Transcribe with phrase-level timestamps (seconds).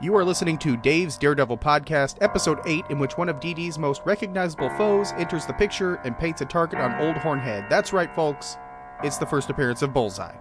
[0.00, 4.02] You are listening to Dave's Daredevil podcast, episode 8, in which one of DD's most
[4.04, 7.64] recognizable foes enters the picture and paints a target on Old Hornhead.
[7.68, 8.58] That's right, folks.
[9.02, 10.36] It's the first appearance of Bullseye.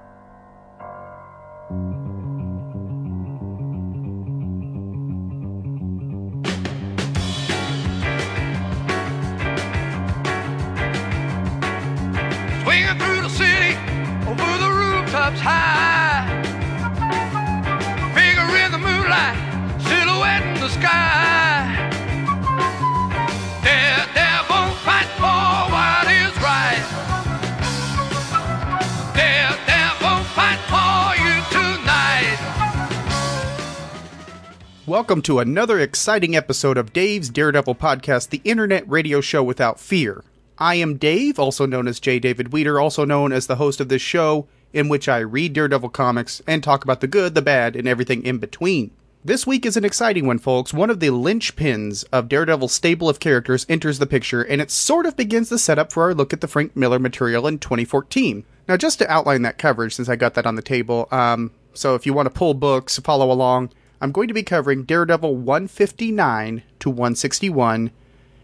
[34.97, 40.23] Welcome to another exciting episode of Dave's Daredevil podcast, the internet radio show without fear.
[40.57, 42.17] I am Dave, also known as J.
[42.17, 45.89] David Weeder, also known as the host of this show, in which I read Daredevil
[45.89, 48.89] comics and talk about the good, the bad, and everything in between.
[49.23, 50.73] This week is an exciting one, folks.
[50.73, 55.05] One of the linchpins of Daredevil's stable of characters enters the picture, and it sort
[55.05, 58.43] of begins the setup for our look at the Frank Miller material in 2014.
[58.67, 61.93] Now, just to outline that coverage, since I got that on the table, um, so
[61.93, 66.63] if you want to pull books, follow along, I'm going to be covering Daredevil 159
[66.79, 67.91] to 161,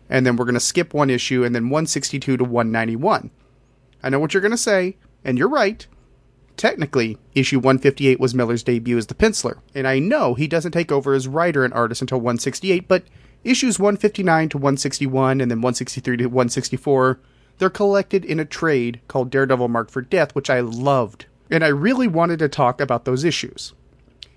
[0.09, 3.29] and then we're going to skip one issue, and then 162 to 191.
[4.01, 5.85] I know what you're going to say, and you're right.
[6.57, 10.91] Technically, issue 158 was Miller's debut as the penciler, and I know he doesn't take
[10.91, 13.03] over as writer and artist until 168, but
[13.43, 17.19] issues 159 to 161 and then 163 to 164,
[17.57, 21.25] they're collected in a trade called Daredevil Marked for Death, which I loved.
[21.49, 23.73] And I really wanted to talk about those issues.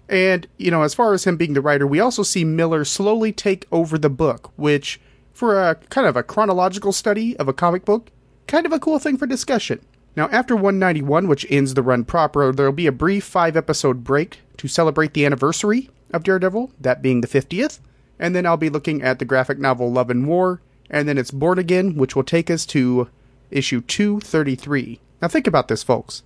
[0.09, 3.33] And, you know, as far as him being the writer, we also see Miller slowly
[3.33, 5.01] take over the book, which,
[5.33, 8.11] for a kind of a chronological study of a comic book,
[8.47, 9.84] kind of a cool thing for discussion.
[10.15, 14.41] Now, after 191, which ends the run proper, there'll be a brief five episode break
[14.57, 17.81] to celebrate the anniversary of Daredevil, that being the 50th.
[18.19, 21.31] And then I'll be looking at the graphic novel Love and War, and then it's
[21.31, 23.11] Born Again, which will take us to
[23.50, 25.00] issue 233.
[25.21, 26.22] Now, think about this, folks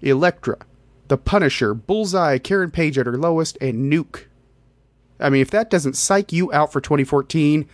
[0.00, 0.58] Elektra,
[1.08, 4.24] The Punisher, Bullseye, Karen Page at her lowest, and Nuke.
[5.20, 7.68] I mean, if that doesn't psych you out for 2014,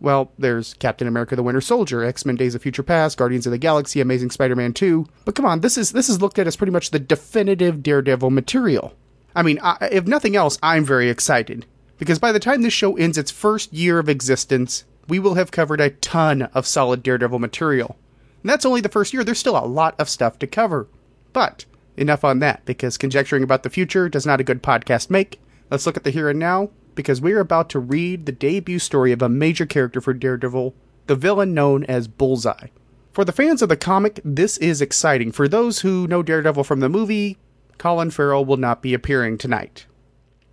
[0.00, 3.58] well, there's Captain America: The Winter Soldier, X-Men: Days of Future Past, Guardians of the
[3.58, 5.06] Galaxy, Amazing Spider-Man 2.
[5.24, 8.30] But come on, this is this is looked at as pretty much the definitive Daredevil
[8.30, 8.94] material.
[9.34, 11.66] I mean, I, if nothing else, I'm very excited
[11.98, 15.52] because by the time this show ends its first year of existence, we will have
[15.52, 17.96] covered a ton of solid Daredevil material.
[18.42, 19.22] And that's only the first year.
[19.22, 20.88] There's still a lot of stuff to cover.
[21.32, 21.64] But
[21.96, 25.40] enough on that because conjecturing about the future does not a good podcast make.
[25.70, 28.78] Let's look at the here and now because we are about to read the debut
[28.78, 30.74] story of a major character for Daredevil,
[31.06, 32.68] the villain known as Bullseye.
[33.12, 35.32] For the fans of the comic, this is exciting.
[35.32, 37.38] For those who know Daredevil from the movie,
[37.78, 39.86] Colin Farrell will not be appearing tonight.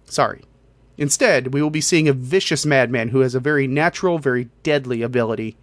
[0.06, 0.44] Sorry.
[0.98, 5.02] Instead, we will be seeing a vicious madman who has a very natural, very deadly
[5.02, 5.56] ability,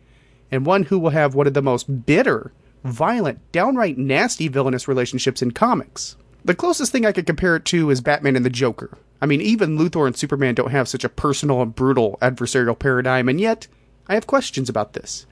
[0.50, 2.52] and one who will have one of the most bitter,
[2.86, 6.16] violent, downright nasty villainous relationships in comics.
[6.44, 8.96] The closest thing I could compare it to is Batman and the Joker.
[9.20, 13.28] I mean, even Luthor and Superman don't have such a personal and brutal adversarial paradigm,
[13.28, 13.66] and yet,
[14.08, 15.26] I have questions about this.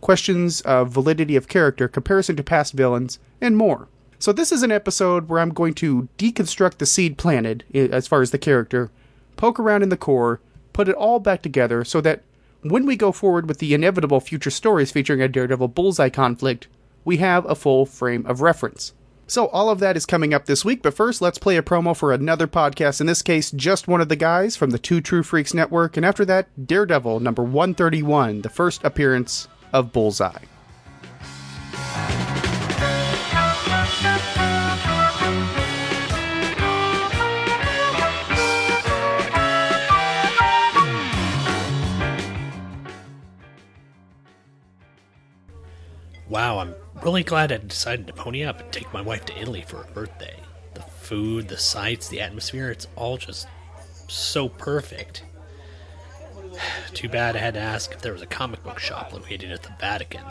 [0.00, 3.88] Questions of validity of character, comparison to past villains, and more.
[4.18, 8.22] So, this is an episode where I'm going to deconstruct the seed planted, as far
[8.22, 8.90] as the character,
[9.36, 10.40] poke around in the core,
[10.72, 12.22] put it all back together so that
[12.62, 16.66] when we go forward with the inevitable future stories featuring a Daredevil Bullseye conflict,
[17.08, 18.92] we have a full frame of reference.
[19.26, 21.96] So, all of that is coming up this week, but first, let's play a promo
[21.96, 23.00] for another podcast.
[23.00, 26.04] In this case, just one of the guys from the Two True Freaks Network, and
[26.04, 30.44] after that, Daredevil number 131, the first appearance of Bullseye.
[46.28, 49.64] Wow, I'm really glad I decided to pony up and take my wife to Italy
[49.66, 50.36] for her birthday.
[50.74, 53.46] The food, the sights, the atmosphere, it's all just
[54.08, 55.22] so perfect.
[56.94, 59.62] Too bad I had to ask if there was a comic book shop located at
[59.62, 60.24] the Vatican.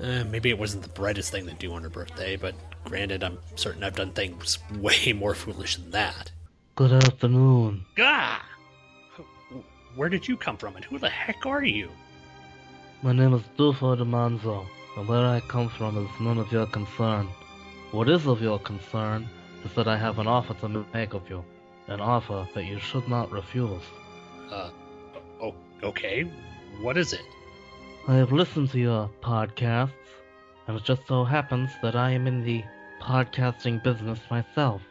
[0.00, 2.54] Uh, maybe it wasn't the brightest thing to do on her birthday, but
[2.84, 6.30] granted, I'm certain I've done things way more foolish than that.
[6.76, 7.84] Good afternoon.
[7.96, 8.40] Gah!
[9.96, 11.90] Where did you come from, and who the heck are you?
[13.02, 14.66] My name is Dufo de Manzo,
[15.06, 17.28] where I come from is none of your concern.
[17.92, 19.28] What is of your concern
[19.64, 21.44] is that I have an offer to make of you,
[21.86, 23.82] an offer that you should not refuse.
[24.50, 24.70] Uh,
[25.40, 26.22] oh, okay.
[26.80, 27.22] What is it?
[28.08, 29.92] I have listened to your podcasts,
[30.66, 32.64] and it just so happens that I am in the
[33.00, 34.82] podcasting business myself.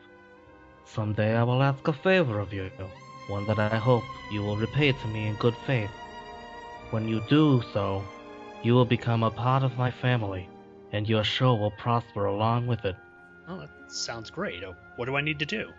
[0.86, 2.72] Someday I will ask a favor of you,
[3.28, 5.92] one that I hope you will repay to me in good faith.
[6.92, 8.04] When you do so,
[8.64, 10.50] you will become a part of my family,
[10.92, 12.96] and your show will prosper along with it.
[13.48, 14.64] Oh, that sounds great.
[14.64, 15.70] Oh, what do I need to do?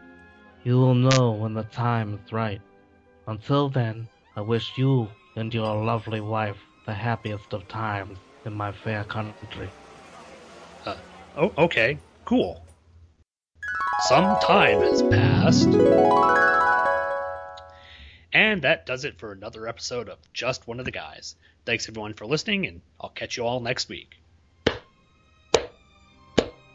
[0.65, 2.61] You will know when the time is right.
[3.27, 8.73] Until then, I wish you and your lovely wife the happiest of times in my
[8.73, 9.69] fair country.
[10.87, 10.97] Uh,
[11.37, 11.99] oh, okay.
[12.25, 12.63] Cool.
[14.01, 15.69] Some time has passed.
[18.33, 21.35] And that does it for another episode of Just One of the Guys.
[21.65, 24.17] Thanks everyone for listening, and I'll catch you all next week.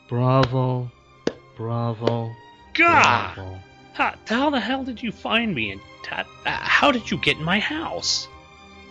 [0.09, 0.91] Bravo,
[1.57, 2.31] bravo,
[2.74, 3.35] God!
[3.35, 3.59] bravo.
[3.94, 7.38] How, how the hell did you find me, and ta- uh, how did you get
[7.38, 8.27] in my house?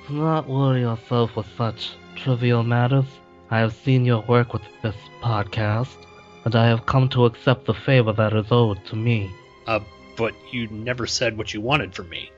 [0.09, 3.07] Do not worry yourself with such trivial matters.
[3.51, 5.97] I have seen your work with this podcast,
[6.45, 9.31] and I have come to accept the favor that is owed to me.
[9.67, 9.81] Uh,
[10.17, 12.31] but you never said what you wanted from me.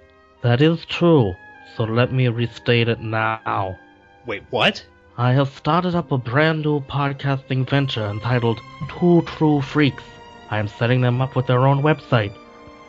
[0.43, 1.35] That is true,
[1.77, 3.79] so let me restate it now.
[4.27, 4.85] Wait, what?
[5.17, 10.03] I have started up a brand new podcasting venture entitled Two True Freaks.
[10.51, 12.35] I am setting them up with their own website,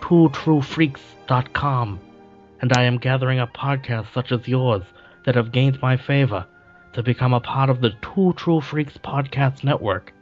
[0.01, 2.00] twotruefreaks.com,
[2.62, 4.83] and I am gathering up podcasts such as yours
[5.25, 6.45] that have gained my favor
[6.94, 10.13] to become a part of the Two True Freaks podcast network.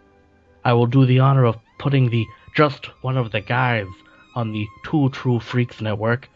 [0.66, 3.88] I will do the honor of putting the Just One of the Guys
[4.36, 6.30] on the Two True Freaks network,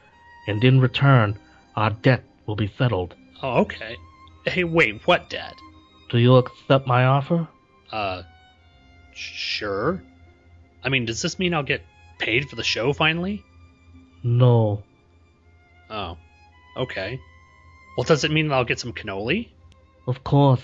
[0.48, 1.38] and in return,
[1.78, 3.16] our debt will be settled.
[3.42, 3.96] Oh, okay.
[4.46, 5.54] Hey, wait, what, debt?
[6.10, 7.48] Do you accept my offer?
[7.92, 8.24] Uh,
[9.14, 10.02] sure.
[10.84, 11.84] I mean, does this mean I'll get
[12.18, 13.44] paid for the show finally?
[14.24, 14.82] No.
[15.90, 16.18] Oh,
[16.76, 17.20] okay.
[17.96, 19.50] Well, does it mean that I'll get some cannoli?
[20.08, 20.64] Of course,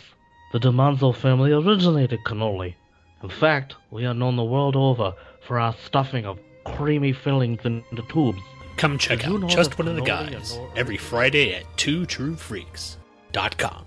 [0.51, 2.73] the DiManzo family originated cannoli.
[3.21, 5.13] In fact, we are known the world over
[5.47, 8.41] for our stuffing of creamy fillings into tubes.
[8.77, 13.85] Come check out Just One of the Guys every Friday at twotruefreaks.com.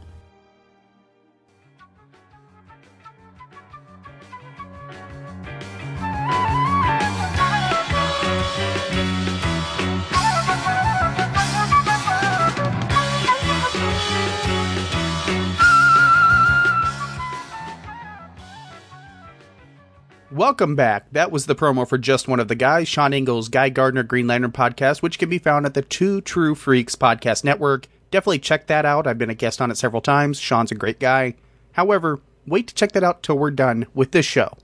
[20.37, 21.11] Welcome back.
[21.13, 24.27] That was the promo for Just One of the Guys, Sean Engel's Guy Gardner Green
[24.27, 27.87] Lantern podcast, which can be found at the Two True Freaks podcast network.
[28.11, 29.07] Definitely check that out.
[29.07, 30.39] I've been a guest on it several times.
[30.39, 31.37] Sean's a great guy.
[31.73, 34.59] However, wait to check that out till we're done with this show.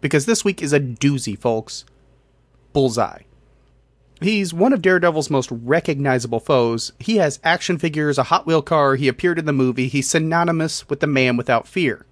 [0.00, 1.84] Because this week is a doozy, folks.
[2.72, 3.22] Bullseye.
[4.20, 6.92] He's one of Daredevil's most recognizable foes.
[7.00, 10.88] He has action figures, a Hot Wheel car, he appeared in the movie, he's synonymous
[10.88, 12.06] with the man without fear.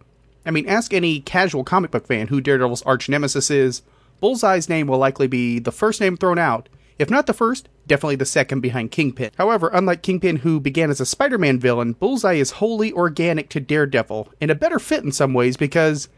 [0.46, 3.82] I mean, ask any casual comic book fan who Daredevil's arch nemesis is.
[4.20, 6.68] Bullseye's name will likely be the first name thrown out.
[6.98, 9.32] If not the first, definitely the second behind Kingpin.
[9.36, 13.60] However, unlike Kingpin, who began as a Spider Man villain, Bullseye is wholly organic to
[13.60, 16.08] Daredevil, and a better fit in some ways because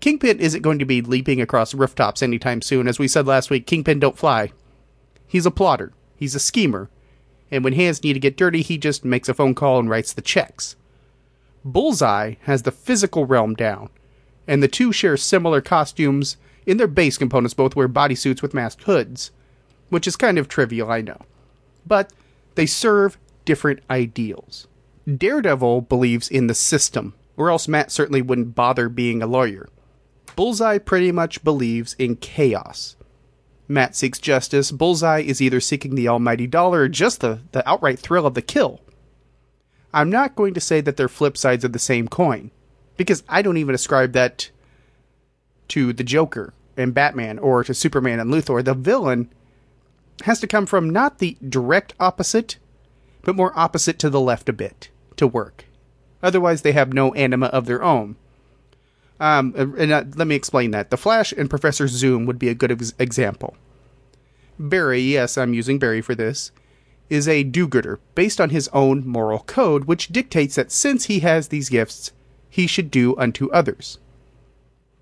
[0.00, 2.88] Kingpin isn't going to be leaping across rooftops anytime soon.
[2.88, 4.52] As we said last week, Kingpin don't fly.
[5.26, 6.90] He's a plotter, he's a schemer,
[7.50, 10.12] and when hands need to get dirty, he just makes a phone call and writes
[10.12, 10.76] the checks.
[11.64, 13.90] Bullseye has the physical realm down,
[14.46, 16.36] and the two share similar costumes.
[16.66, 19.30] In their base components, both wear bodysuits with masked hoods,
[19.88, 21.20] which is kind of trivial, I know.
[21.86, 22.12] But
[22.54, 24.66] they serve different ideals.
[25.06, 29.68] Daredevil believes in the system, or else Matt certainly wouldn't bother being a lawyer.
[30.36, 32.96] Bullseye pretty much believes in chaos.
[33.66, 34.70] Matt seeks justice.
[34.70, 38.42] Bullseye is either seeking the almighty dollar or just the, the outright thrill of the
[38.42, 38.80] kill.
[39.92, 42.50] I'm not going to say that they're flip sides of the same coin,
[42.96, 44.50] because I don't even ascribe that
[45.68, 48.64] to the Joker and Batman or to Superman and Luthor.
[48.64, 49.32] The villain
[50.24, 52.58] has to come from not the direct opposite,
[53.22, 55.64] but more opposite to the left a bit to work.
[56.22, 58.16] Otherwise, they have no anima of their own.
[59.20, 60.90] Um, and uh, let me explain that.
[60.90, 63.56] The Flash and Professor Zoom would be a good ex- example.
[64.58, 66.50] Barry, yes, I'm using Barry for this,
[67.10, 71.20] is a do gooder based on his own moral code, which dictates that since he
[71.20, 72.12] has these gifts,
[72.48, 73.98] he should do unto others.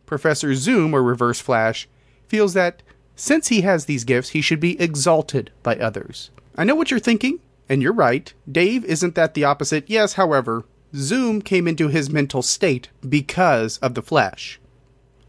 [0.05, 1.89] Professor Zoom, or Reverse Flash,
[2.29, 2.83] feels that
[3.17, 6.31] since he has these gifts, he should be exalted by others.
[6.57, 8.33] I know what you're thinking, and you're right.
[8.51, 9.89] Dave, isn't that the opposite?
[9.89, 14.61] Yes, however, Zoom came into his mental state because of the Flash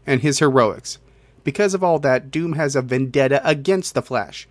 [0.06, 0.98] and his heroics.
[1.44, 4.46] Because of all that, Zoom has a vendetta against the Flash.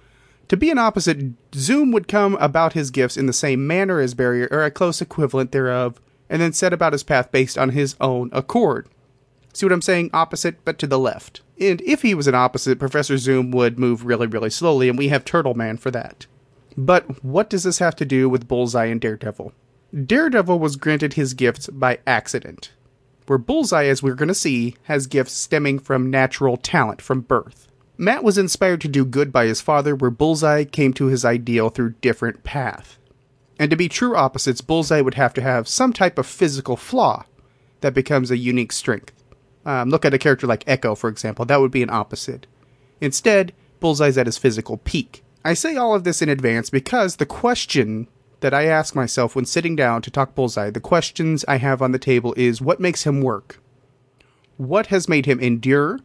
[0.47, 4.13] To be an opposite, Zoom would come about his gifts in the same manner as
[4.13, 5.99] Barrier, or a close equivalent thereof,
[6.29, 8.87] and then set about his path based on his own accord.
[9.53, 10.11] See what I'm saying?
[10.13, 11.41] Opposite, but to the left.
[11.59, 15.09] And if he was an opposite, Professor Zoom would move really, really slowly, and we
[15.09, 16.27] have Turtle Man for that.
[16.77, 19.51] But what does this have to do with Bullseye and Daredevil?
[20.05, 22.71] Daredevil was granted his gifts by accident,
[23.25, 27.66] where Bullseye, as we're going to see, has gifts stemming from natural talent from birth.
[27.97, 31.69] Matt was inspired to do good by his father, where Bullseye came to his ideal
[31.69, 32.97] through different path.
[33.59, 37.25] And to be true opposites, Bullseye would have to have some type of physical flaw
[37.81, 39.13] that becomes a unique strength.
[39.65, 41.43] Um, look at a character like Echo, for example.
[41.43, 42.45] That would be an opposite.
[43.01, 45.23] Instead, Bullseye's at his physical peak.
[45.43, 48.07] I say all of this in advance because the question
[48.41, 51.91] that I ask myself when sitting down to talk Bullseye, the questions I have on
[51.91, 53.59] the table is what makes him work?
[54.57, 55.99] What has made him endure?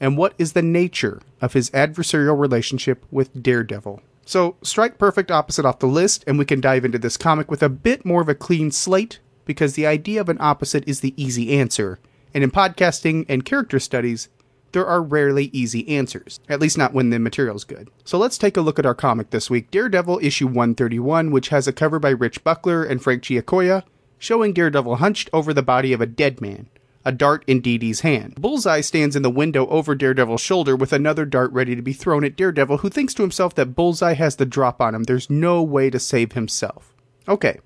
[0.00, 4.02] And what is the nature of his adversarial relationship with Daredevil?
[4.26, 7.62] So, strike perfect opposite off the list, and we can dive into this comic with
[7.62, 11.14] a bit more of a clean slate because the idea of an opposite is the
[11.22, 11.98] easy answer.
[12.32, 14.28] And in podcasting and character studies,
[14.72, 17.90] there are rarely easy answers, at least not when the material's good.
[18.04, 21.68] So let's take a look at our comic this week Daredevil issue 131, which has
[21.68, 23.84] a cover by Rich Buckler and Frank Giacoia,
[24.18, 26.68] showing Daredevil hunched over the body of a dead man,
[27.04, 28.34] a dart in Dee Dee's hand.
[28.36, 32.24] Bullseye stands in the window over Daredevil's shoulder with another dart ready to be thrown
[32.24, 35.04] at Daredevil, who thinks to himself that Bullseye has the drop on him.
[35.04, 36.94] There's no way to save himself.
[37.28, 37.60] Okay,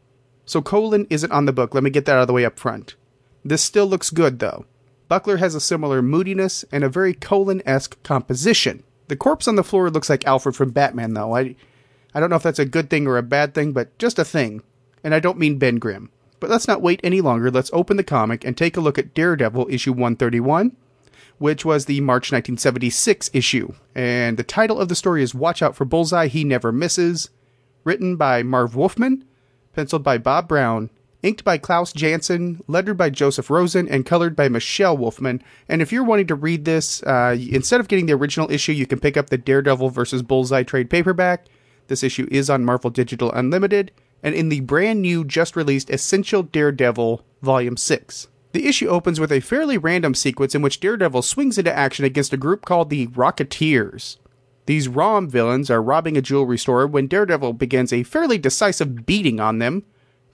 [0.45, 1.75] so Colan isn't on the book.
[1.75, 2.97] Let me get that out of the way up front.
[3.45, 4.67] This still looks good, though.
[5.09, 8.83] Buckler has a similar moodiness and a very Colan esque composition.
[9.09, 11.35] The corpse on the floor looks like Alfred from Batman, though.
[11.35, 11.57] I,
[12.15, 14.25] I don't know if that's a good thing or a bad thing, but just a
[14.25, 14.63] thing.
[15.03, 16.11] And I don't mean Ben Grimm.
[16.41, 17.51] But let's not wait any longer.
[17.51, 20.77] Let's open the comic and take a look at Daredevil issue 131,
[21.39, 23.73] which was the March 1976 issue.
[23.95, 27.31] And the title of the story is Watch Out for Bullseye, He Never Misses.
[27.85, 29.25] Written by Marv Wolfman,
[29.73, 30.91] penciled by Bob Brown,
[31.23, 35.43] inked by Klaus Janson, lettered by Joseph Rosen, and colored by Michelle Wolfman.
[35.69, 38.87] And if you're wanting to read this, uh, instead of getting the original issue, you
[38.87, 40.23] can pick up the Daredevil vs.
[40.23, 41.47] Bullseye trade paperback.
[41.89, 43.91] This issue is on Marvel Digital Unlimited,
[44.23, 48.29] and in the brand new, just released Essential Daredevil Volume 6.
[48.53, 52.33] The issue opens with a fairly random sequence in which Daredevil swings into action against
[52.33, 54.17] a group called the Rocketeers.
[54.67, 59.41] These ROM villains are robbing a jewelry store when Daredevil begins a fairly decisive beating
[59.41, 59.85] on them,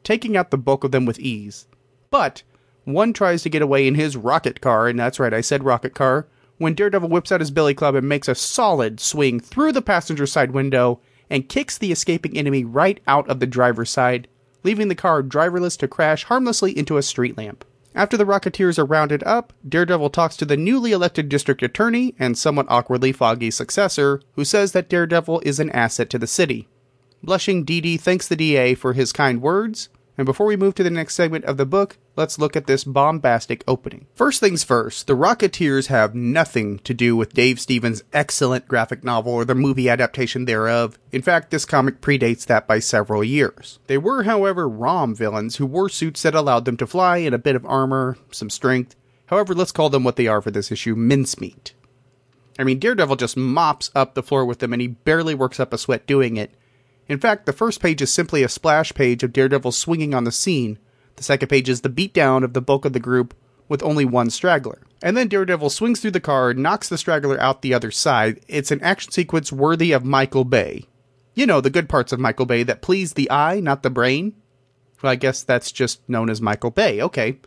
[0.02, 1.66] taking out the bulk of them with ease.
[2.10, 2.42] But
[2.84, 5.94] one tries to get away in his rocket car, and that's right, I said rocket
[5.94, 6.26] car,
[6.58, 10.26] when Daredevil whips out his billy club and makes a solid swing through the passenger
[10.26, 11.00] side window
[11.30, 14.28] and kicks the escaping enemy right out of the driver's side,
[14.62, 17.64] leaving the car driverless to crash harmlessly into a street lamp.
[17.94, 22.36] After the Rocketeers are rounded up, Daredevil talks to the newly elected district attorney and
[22.36, 26.66] somewhat awkwardly Foggy's successor, who says that Daredevil is an asset to the city.
[27.22, 30.82] Blushing Dee Dee thanks the DA for his kind words, and before we move to
[30.82, 34.06] the next segment of the book, let's look at this bombastic opening.
[34.14, 39.32] First things first, the Rocketeers have nothing to do with Dave Stevens' excellent graphic novel
[39.32, 40.98] or the movie adaptation thereof.
[41.10, 43.80] In fact, this comic predates that by several years.
[43.88, 47.38] They were, however, ROM villains who wore suits that allowed them to fly and a
[47.38, 48.94] bit of armor, some strength.
[49.26, 51.72] However, let's call them what they are for this issue mincemeat.
[52.58, 55.72] I mean, Daredevil just mops up the floor with them and he barely works up
[55.72, 56.54] a sweat doing it.
[57.08, 60.32] In fact, the first page is simply a splash page of Daredevil swinging on the
[60.32, 60.78] scene.
[61.16, 63.34] The second page is the beatdown of the bulk of the group
[63.68, 64.82] with only one straggler.
[65.02, 68.40] And then Daredevil swings through the car, and knocks the straggler out the other side.
[68.48, 70.86] It's an action sequence worthy of Michael Bay.
[71.34, 74.34] You know, the good parts of Michael Bay that please the eye, not the brain.
[75.02, 77.02] Well, I guess that's just known as Michael Bay.
[77.02, 77.38] Okay.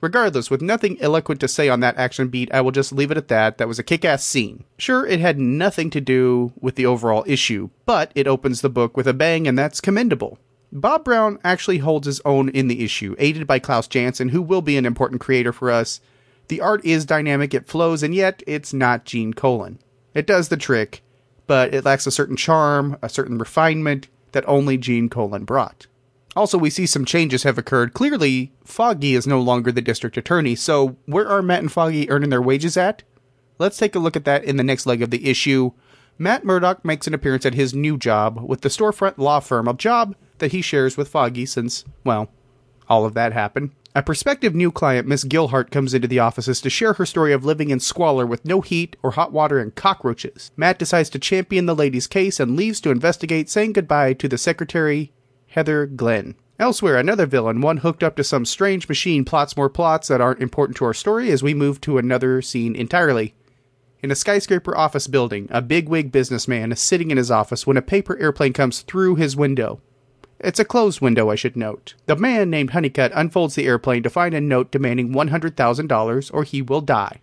[0.00, 3.16] Regardless, with nothing eloquent to say on that action beat, I will just leave it
[3.16, 3.58] at that.
[3.58, 4.64] That was a kick ass scene.
[4.78, 8.96] Sure, it had nothing to do with the overall issue, but it opens the book
[8.96, 10.38] with a bang, and that's commendable.
[10.70, 14.62] Bob Brown actually holds his own in the issue, aided by Klaus Janson, who will
[14.62, 16.00] be an important creator for us.
[16.48, 19.78] The art is dynamic, it flows, and yet it's not Gene Colan.
[20.12, 21.02] It does the trick,
[21.46, 25.86] but it lacks a certain charm, a certain refinement that only Gene Colan brought.
[26.36, 27.94] Also, we see some changes have occurred.
[27.94, 32.28] Clearly, Foggy is no longer the district attorney, so where are Matt and Foggy earning
[32.28, 33.02] their wages at?
[33.58, 35.72] Let's take a look at that in the next leg of the issue.
[36.18, 39.72] Matt Murdock makes an appearance at his new job with the storefront law firm, a
[39.72, 42.30] job that he shares with Foggy since, well,
[42.86, 43.70] all of that happened.
[43.94, 47.46] A prospective new client, Miss Gilhart, comes into the offices to share her story of
[47.46, 50.50] living in squalor with no heat or hot water and cockroaches.
[50.54, 54.36] Matt decides to champion the lady's case and leaves to investigate, saying goodbye to the
[54.36, 55.12] secretary
[55.56, 56.34] Heather Glenn.
[56.58, 60.42] Elsewhere, another villain, one hooked up to some strange machine, plots more plots that aren't
[60.42, 63.34] important to our story as we move to another scene entirely.
[64.02, 67.82] In a skyscraper office building, a bigwig businessman is sitting in his office when a
[67.82, 69.80] paper airplane comes through his window.
[70.40, 71.94] It's a closed window, I should note.
[72.04, 76.60] The man named Honeycutt unfolds the airplane to find a note demanding $100,000 or he
[76.60, 77.22] will die.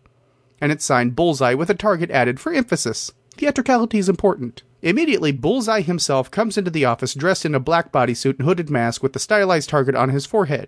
[0.59, 3.11] And it's signed Bullseye with a target added for emphasis.
[3.35, 4.63] Theatricality is important.
[4.83, 9.01] Immediately, Bullseye himself comes into the office dressed in a black bodysuit and hooded mask
[9.01, 10.67] with the stylized target on his forehead.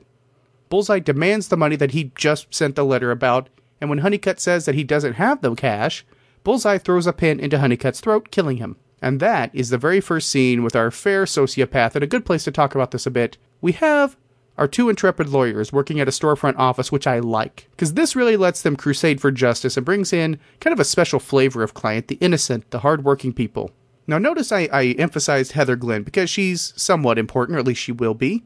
[0.70, 3.50] Bullseye demands the money that he just sent the letter about,
[3.82, 6.06] and when Honeycutt says that he doesn't have the cash,
[6.46, 8.78] Bullseye throws a pin into Honeycutt's throat, killing him.
[9.02, 12.46] And that is the very first scene with our fair sociopath, and a good place
[12.46, 13.38] to talk about this a bit.
[13.60, 14.16] We have
[14.58, 18.38] our two intrepid lawyers working at a storefront office, which I like, because this really
[18.38, 22.08] lets them crusade for justice and brings in kind of a special flavor of client,
[22.08, 23.72] the innocent, the hardworking people.
[24.08, 27.92] Now, notice I, I emphasized Heather Glenn because she's somewhat important, or at least she
[27.92, 28.44] will be.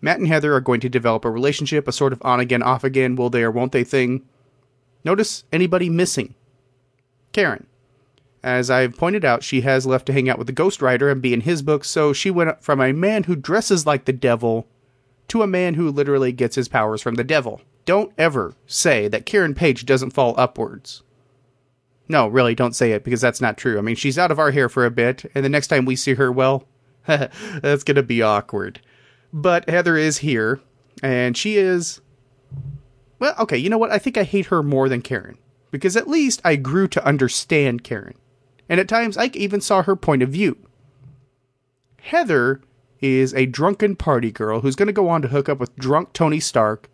[0.00, 2.84] Matt and Heather are going to develop a relationship, a sort of on again, off
[2.84, 4.22] again, will they or won't they thing.
[5.04, 6.34] Notice anybody missing?
[7.32, 7.66] Karen.
[8.42, 11.22] As I've pointed out, she has left to hang out with the Ghost Rider and
[11.22, 14.66] be in his books, so she went from a man who dresses like the devil
[15.28, 17.60] to a man who literally gets his powers from the devil.
[17.84, 21.02] Don't ever say that Karen Page doesn't fall upwards.
[22.08, 23.78] No, really, don't say it because that's not true.
[23.78, 25.96] I mean, she's out of our hair for a bit, and the next time we
[25.96, 26.66] see her, well,
[27.06, 28.80] that's going to be awkward.
[29.32, 30.60] But Heather is here,
[31.02, 32.00] and she is.
[33.18, 33.92] Well, okay, you know what?
[33.92, 35.38] I think I hate her more than Karen
[35.70, 38.14] because at least I grew to understand Karen.
[38.68, 40.56] And at times I even saw her point of view.
[42.00, 42.60] Heather
[43.00, 46.12] is a drunken party girl who's going to go on to hook up with drunk
[46.12, 46.88] Tony Stark,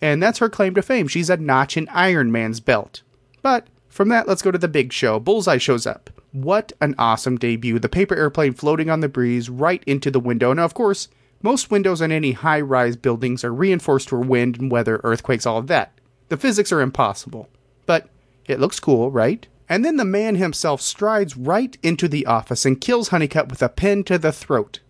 [0.00, 1.08] and that's her claim to fame.
[1.08, 3.02] She's a notch in Iron Man's belt.
[3.40, 5.20] But from that, let's go to the big show.
[5.20, 6.10] Bullseye shows up.
[6.32, 7.78] What an awesome debut.
[7.78, 10.52] The paper airplane floating on the breeze right into the window.
[10.52, 11.06] Now, of course,
[11.42, 15.58] most windows on any high rise buildings are reinforced for wind and weather, earthquakes, all
[15.58, 15.92] of that.
[16.28, 17.48] The physics are impossible.
[17.86, 18.08] But
[18.46, 19.46] it looks cool, right?
[19.68, 23.68] And then the man himself strides right into the office and kills Honeycutt with a
[23.68, 24.80] pin to the throat.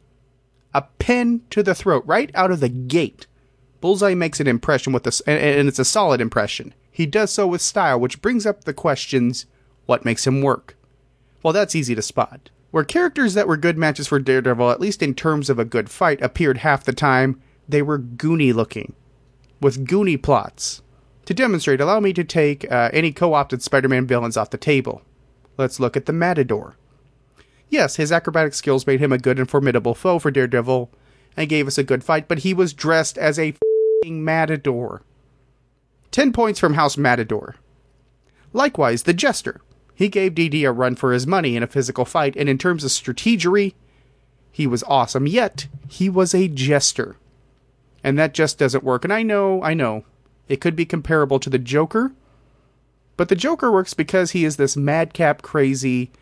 [0.72, 3.26] A pin to the throat, right out of the gate.
[3.82, 6.72] Bullseye makes an impression with this, and it's a solid impression.
[6.94, 9.46] He does so with style, which brings up the questions
[9.84, 10.76] what makes him work?
[11.42, 12.50] Well, that's easy to spot.
[12.70, 15.90] Where characters that were good matches for Daredevil, at least in terms of a good
[15.90, 18.92] fight, appeared half the time, they were goony looking,
[19.60, 20.82] with goony plots.
[21.24, 24.56] To demonstrate, allow me to take uh, any co opted Spider Man villains off the
[24.56, 25.02] table.
[25.58, 26.76] Let's look at the Matador.
[27.68, 30.92] Yes, his acrobatic skills made him a good and formidable foe for Daredevil
[31.36, 33.56] and gave us a good fight, but he was dressed as a
[34.04, 35.02] Matador.
[36.14, 37.56] 10 points from House Matador.
[38.52, 39.60] Likewise, the Jester.
[39.96, 42.84] He gave DD a run for his money in a physical fight, and in terms
[42.84, 43.74] of strategery,
[44.52, 45.26] he was awesome.
[45.26, 47.16] Yet, he was a jester.
[48.04, 49.02] And that just doesn't work.
[49.02, 50.04] And I know, I know,
[50.46, 52.12] it could be comparable to the Joker,
[53.16, 56.12] but the Joker works because he is this madcap, crazy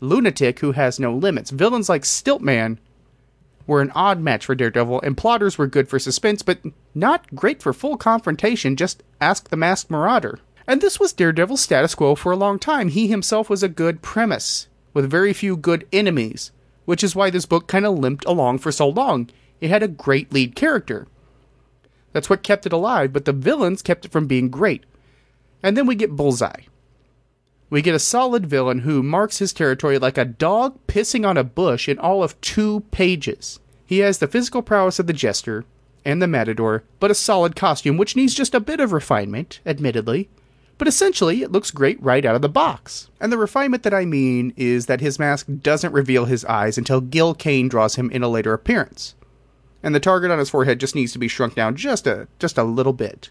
[0.00, 1.50] lunatic who has no limits.
[1.50, 2.78] Villains like Stiltman
[3.68, 6.58] were an odd match for Daredevil, and plotters were good for suspense, but
[6.94, 8.74] not great for full confrontation.
[8.74, 10.40] Just ask the Masked Marauder.
[10.66, 12.88] And this was Daredevil's status quo for a long time.
[12.88, 16.50] He himself was a good premise, with very few good enemies,
[16.86, 19.30] which is why this book kind of limped along for so long.
[19.60, 21.06] It had a great lead character.
[22.12, 24.84] That's what kept it alive, but the villains kept it from being great.
[25.62, 26.62] And then we get Bullseye.
[27.70, 31.44] We get a solid villain who marks his territory like a dog pissing on a
[31.44, 33.60] bush in all of two pages.
[33.84, 35.64] He has the physical prowess of the Jester
[36.04, 40.30] and the Matador, but a solid costume, which needs just a bit of refinement, admittedly.
[40.78, 43.10] But essentially, it looks great right out of the box.
[43.20, 47.00] And the refinement that I mean is that his mask doesn't reveal his eyes until
[47.00, 49.14] Gil Kane draws him in a later appearance.
[49.82, 52.56] And the target on his forehead just needs to be shrunk down just a just
[52.56, 53.30] a little bit.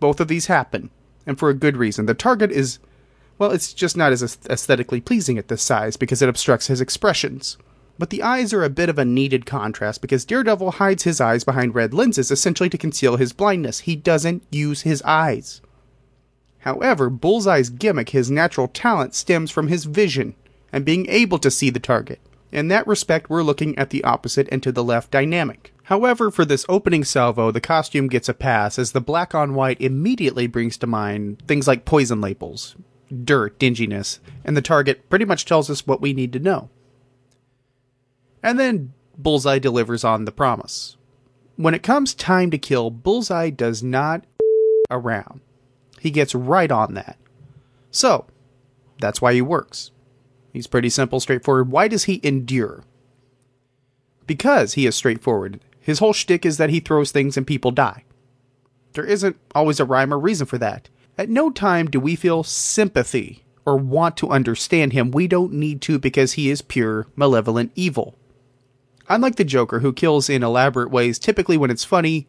[0.00, 0.90] Both of these happen,
[1.26, 2.06] and for a good reason.
[2.06, 2.78] The target is
[3.38, 7.56] well, it's just not as aesthetically pleasing at this size because it obstructs his expressions.
[7.98, 11.44] But the eyes are a bit of a needed contrast because Daredevil hides his eyes
[11.44, 13.80] behind red lenses essentially to conceal his blindness.
[13.80, 15.60] He doesn't use his eyes.
[16.58, 20.34] However, Bullseye's gimmick, his natural talent, stems from his vision
[20.72, 22.20] and being able to see the target.
[22.50, 25.72] In that respect, we're looking at the opposite and to the left dynamic.
[25.84, 29.80] However, for this opening salvo, the costume gets a pass as the black on white
[29.80, 32.76] immediately brings to mind things like poison labels,
[33.14, 36.68] dirt, dinginess, and the target pretty much tells us what we need to know.
[38.42, 40.96] And then Bullseye delivers on the promise.
[41.56, 44.24] When it comes time to kill, Bullseye does not
[44.90, 45.40] around.
[46.00, 47.16] He gets right on that.
[47.90, 48.26] So,
[48.98, 49.90] that's why he works.
[50.52, 51.70] He's pretty simple, straightforward.
[51.70, 52.84] Why does he endure?
[54.26, 55.60] Because he is straightforward.
[55.80, 58.04] His whole shtick is that he throws things and people die.
[58.94, 60.88] There isn't always a rhyme or reason for that.
[61.16, 65.10] At no time do we feel sympathy or want to understand him.
[65.10, 68.16] We don't need to because he is pure, malevolent evil.
[69.08, 72.26] Unlike the Joker, who kills in elaborate ways typically when it's funny,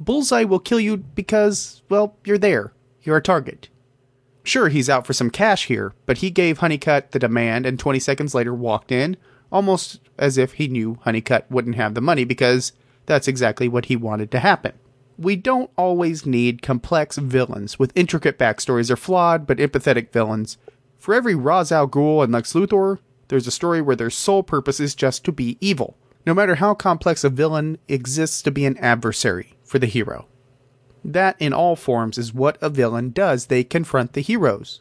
[0.00, 2.72] Bullseye will kill you because, well, you're there.
[3.02, 3.68] You're a target.
[4.42, 7.98] Sure, he's out for some cash here, but he gave Honeycutt the demand and 20
[7.98, 9.16] seconds later walked in,
[9.50, 12.72] almost as if he knew Honeycutt wouldn't have the money because
[13.06, 14.72] that's exactly what he wanted to happen.
[15.16, 20.58] We don't always need complex villains with intricate backstories or flawed but empathetic villains.
[20.98, 22.98] For every Ra's al Ghul and Lex Luthor,
[23.28, 25.96] there's a story where their sole purpose is just to be evil,
[26.26, 30.26] no matter how complex a villain exists to be an adversary for the hero.
[31.04, 33.46] That, in all forms, is what a villain does.
[33.46, 34.80] They confront the heroes.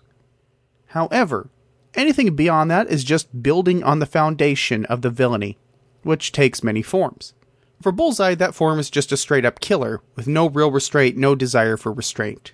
[0.87, 1.49] However,
[1.95, 5.57] anything beyond that is just building on the foundation of the villainy,
[6.03, 7.33] which takes many forms.
[7.83, 11.35] For Bullseye, that form is just a straight up killer, with no real restraint, no
[11.35, 12.53] desire for restraint.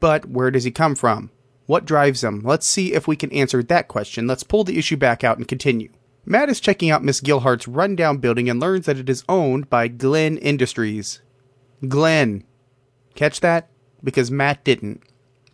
[0.00, 1.30] But where does he come from?
[1.66, 2.40] What drives him?
[2.40, 4.26] Let's see if we can answer that question.
[4.26, 5.92] Let's pull the issue back out and continue.
[6.26, 9.86] Matt is checking out Miss Gilhart's rundown building and learns that it is owned by
[9.86, 11.22] Glenn Industries.
[11.86, 12.42] Glenn.
[13.14, 13.70] Catch that?
[14.02, 15.04] Because Matt didn't.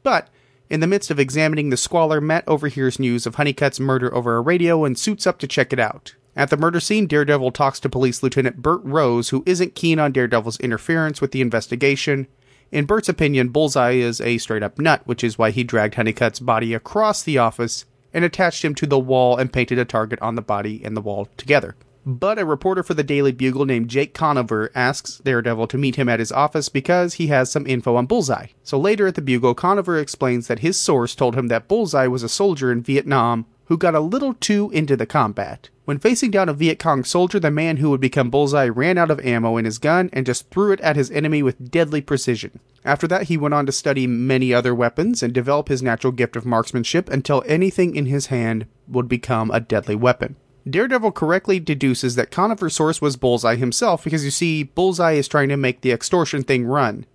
[0.02, 0.30] But,
[0.70, 4.40] in the midst of examining the squalor, Matt overhears news of Honeycutt's murder over a
[4.40, 6.14] radio and suits up to check it out.
[6.40, 10.11] At the murder scene, Daredevil talks to Police Lieutenant Burt Rose, who isn't keen on
[10.11, 12.29] Daredevil's interference with the investigation.
[12.72, 16.40] In Burt's opinion, Bullseye is a straight up nut, which is why he dragged Honeycutt's
[16.40, 20.35] body across the office and attached him to the wall and painted a target on
[20.35, 21.76] the body and the wall together.
[22.07, 26.09] But a reporter for the Daily Bugle named Jake Conover asks Daredevil to meet him
[26.09, 28.46] at his office because he has some info on Bullseye.
[28.62, 32.22] So later at the Bugle, Conover explains that his source told him that Bullseye was
[32.22, 35.68] a soldier in Vietnam who got a little too into the combat.
[35.85, 39.12] When facing down a Viet Cong soldier, the man who would become Bullseye ran out
[39.12, 42.59] of ammo in his gun and just threw it at his enemy with deadly precision.
[42.85, 46.35] After that, he went on to study many other weapons and develop his natural gift
[46.35, 50.35] of marksmanship until anything in his hand would become a deadly weapon.
[50.68, 55.48] Daredevil correctly deduces that Conover's source was Bullseye himself because you see, Bullseye is trying
[55.48, 57.06] to make the extortion thing run.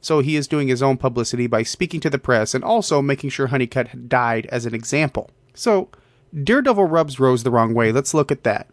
[0.00, 3.30] So he is doing his own publicity by speaking to the press and also making
[3.30, 5.28] sure Honeycutt died as an example.
[5.54, 5.88] So,
[6.42, 7.92] Daredevil rubs Rose the wrong way.
[7.92, 8.68] Let's look at that.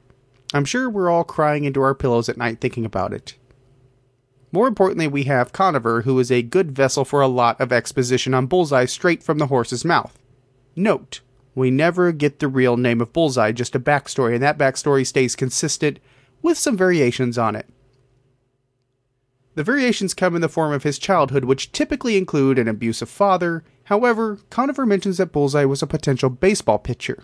[0.53, 3.35] I'm sure we're all crying into our pillows at night thinking about it.
[4.51, 8.33] More importantly, we have Conover, who is a good vessel for a lot of exposition
[8.33, 10.17] on Bullseye straight from the horse's mouth.
[10.75, 11.21] Note,
[11.53, 15.35] we never get the real name of Bullseye, just a backstory, and that backstory stays
[15.35, 15.99] consistent
[16.41, 17.69] with some variations on it.
[19.55, 23.63] The variations come in the form of his childhood, which typically include an abusive father.
[23.85, 27.23] However, Conover mentions that Bullseye was a potential baseball pitcher.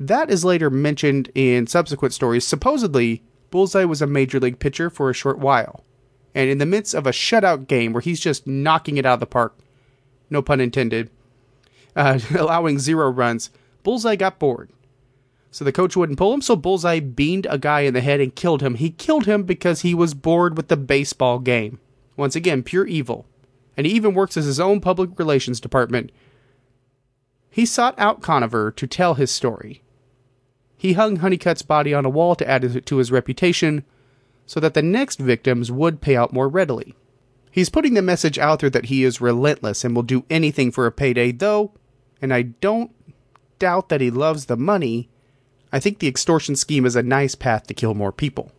[0.00, 2.46] That is later mentioned in subsequent stories.
[2.46, 5.84] Supposedly, Bullseye was a major league pitcher for a short while.
[6.34, 9.20] And in the midst of a shutout game where he's just knocking it out of
[9.20, 9.58] the park,
[10.30, 11.10] no pun intended,
[11.94, 13.50] uh, allowing zero runs,
[13.82, 14.70] Bullseye got bored.
[15.50, 18.34] So the coach wouldn't pull him, so Bullseye beamed a guy in the head and
[18.34, 18.76] killed him.
[18.76, 21.78] He killed him because he was bored with the baseball game.
[22.16, 23.26] Once again, pure evil.
[23.76, 26.10] And he even works as his own public relations department.
[27.50, 29.82] He sought out Conover to tell his story.
[30.80, 33.84] He hung Honeycutt's body on a wall to add to his reputation
[34.46, 36.94] so that the next victims would pay out more readily.
[37.50, 40.86] He's putting the message out there that he is relentless and will do anything for
[40.86, 41.72] a payday, though,
[42.22, 42.92] and I don't
[43.58, 45.10] doubt that he loves the money.
[45.70, 48.50] I think the extortion scheme is a nice path to kill more people.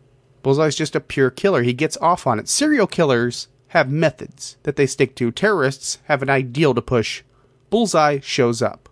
[0.44, 1.64] Bullseye's just a pure killer.
[1.64, 2.48] He gets off on it.
[2.48, 5.32] Serial killers have methods that they stick to.
[5.32, 7.24] Terrorists have an ideal to push.
[7.68, 8.88] Bullseye shows up.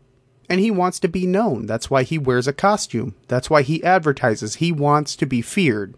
[0.51, 1.65] And he wants to be known.
[1.65, 3.15] That's why he wears a costume.
[3.29, 4.57] That's why he advertises.
[4.57, 5.95] He wants to be feared.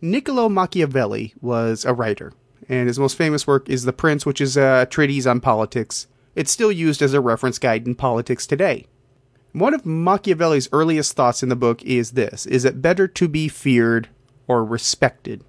[0.00, 2.32] Niccolo Machiavelli was a writer
[2.68, 6.06] and his most famous work is The Prince, which is a treatise on politics.
[6.34, 8.86] It's still used as a reference guide in politics today.
[9.52, 13.48] One of Machiavelli's earliest thoughts in the book is this is it better to be
[13.48, 14.08] feared
[14.48, 15.44] or respected?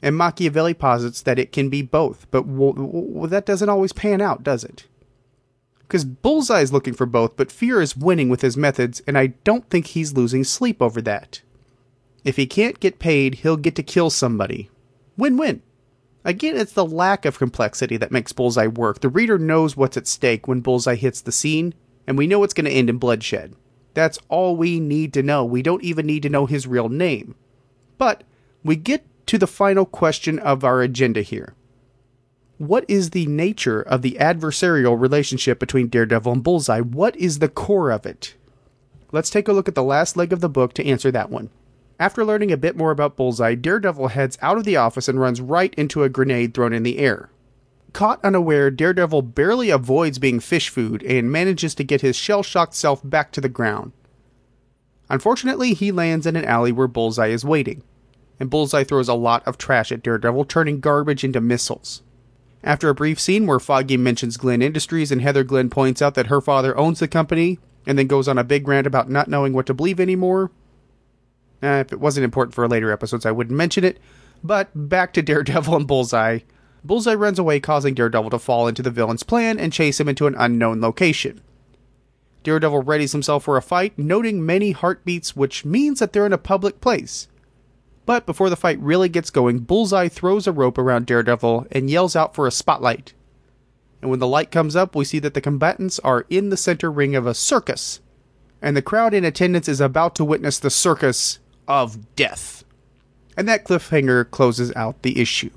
[0.00, 4.20] And Machiavelli posits that it can be both, but w- w- that doesn't always pan
[4.20, 4.86] out, does it?
[5.88, 9.28] Because Bullseye is looking for both, but Fear is winning with his methods, and I
[9.44, 11.40] don't think he's losing sleep over that.
[12.24, 14.70] If he can't get paid, he'll get to kill somebody.
[15.16, 15.62] Win win.
[16.24, 19.00] Again, it's the lack of complexity that makes Bullseye work.
[19.00, 21.72] The reader knows what's at stake when Bullseye hits the scene,
[22.06, 23.54] and we know it's going to end in bloodshed.
[23.94, 25.42] That's all we need to know.
[25.44, 27.34] We don't even need to know his real name.
[27.96, 28.24] But
[28.62, 31.54] we get to the final question of our agenda here.
[32.58, 36.80] What is the nature of the adversarial relationship between Daredevil and Bullseye?
[36.80, 38.34] What is the core of it?
[39.12, 41.50] Let's take a look at the last leg of the book to answer that one.
[42.00, 45.40] After learning a bit more about Bullseye, Daredevil heads out of the office and runs
[45.40, 47.30] right into a grenade thrown in the air.
[47.92, 52.74] Caught unaware, Daredevil barely avoids being fish food and manages to get his shell shocked
[52.74, 53.92] self back to the ground.
[55.08, 57.84] Unfortunately, he lands in an alley where Bullseye is waiting,
[58.40, 62.02] and Bullseye throws a lot of trash at Daredevil, turning garbage into missiles.
[62.64, 66.26] After a brief scene where Foggy mentions Glenn Industries and Heather Glenn points out that
[66.26, 69.52] her father owns the company, and then goes on a big rant about not knowing
[69.52, 70.50] what to believe anymore.
[71.62, 73.98] Uh, if it wasn't important for later episodes, I wouldn't mention it.
[74.44, 76.40] But back to Daredevil and Bullseye.
[76.84, 80.26] Bullseye runs away, causing Daredevil to fall into the villain's plan and chase him into
[80.26, 81.40] an unknown location.
[82.44, 86.38] Daredevil readies himself for a fight, noting many heartbeats, which means that they're in a
[86.38, 87.28] public place.
[88.08, 92.16] But before the fight really gets going, Bullseye throws a rope around Daredevil and yells
[92.16, 93.12] out for a spotlight.
[94.00, 96.90] And when the light comes up, we see that the combatants are in the center
[96.90, 98.00] ring of a circus,
[98.62, 102.64] and the crowd in attendance is about to witness the circus of death.
[103.36, 105.50] And that cliffhanger closes out the issue.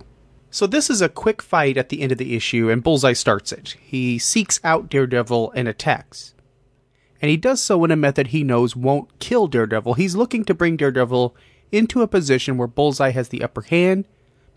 [0.49, 3.53] So this is a quick fight at the end of the issue, and Bullseye starts
[3.53, 3.77] it.
[3.79, 6.33] He seeks out Daredevil and attacks.
[7.21, 9.93] And he does so in a method he knows won't kill Daredevil.
[9.93, 11.33] He's looking to bring Daredevil
[11.71, 14.07] into a position where Bullseye has the upper hand,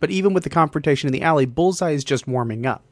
[0.00, 2.82] but even with the confrontation in the alley, Bullseye is just warming up.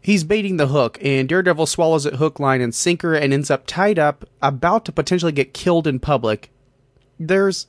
[0.00, 3.66] He's baiting the hook, and Daredevil swallows it hook, line, and sinker and ends up
[3.66, 6.50] tied up, about to potentially get killed in public.
[7.18, 7.66] There's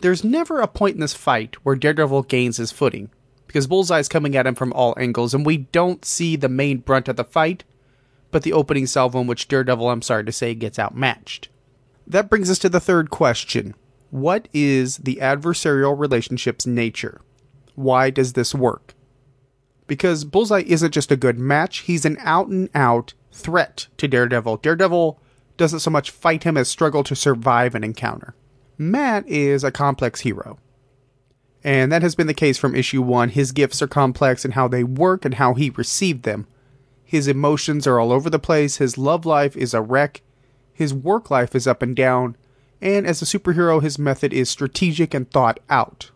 [0.00, 3.10] there's never a point in this fight where Daredevil gains his footing,
[3.46, 7.06] because Bullseye's coming at him from all angles, and we don't see the main brunt
[7.06, 7.62] of the fight,
[8.32, 11.50] but the opening salvo in which Daredevil, I'm sorry to say, gets outmatched.
[12.04, 13.74] That brings us to the third question.
[14.12, 17.22] What is the adversarial relationship's nature?
[17.76, 18.92] Why does this work?
[19.86, 24.58] Because Bullseye isn't just a good match, he's an out and out threat to Daredevil.
[24.58, 25.18] Daredevil
[25.56, 28.34] doesn't so much fight him as struggle to survive an encounter.
[28.76, 30.58] Matt is a complex hero.
[31.64, 33.30] And that has been the case from issue one.
[33.30, 36.46] His gifts are complex in how they work and how he received them.
[37.02, 40.20] His emotions are all over the place, his love life is a wreck,
[40.70, 42.36] his work life is up and down,
[42.82, 46.10] and as a superhero, his method is strategic and thought out.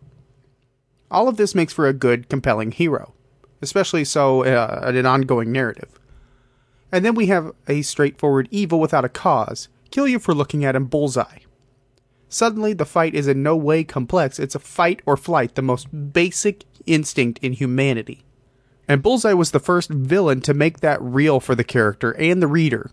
[1.09, 3.13] All of this makes for a good, compelling hero,
[3.61, 5.97] especially so uh, in an ongoing narrative.
[6.91, 10.75] And then we have a straightforward evil without a cause, kill you for looking at
[10.75, 11.39] him bullseye.
[12.29, 16.13] Suddenly, the fight is in no way complex, it's a fight or flight, the most
[16.13, 18.25] basic instinct in humanity.
[18.87, 22.47] And Bullseye was the first villain to make that real for the character and the
[22.47, 22.91] reader.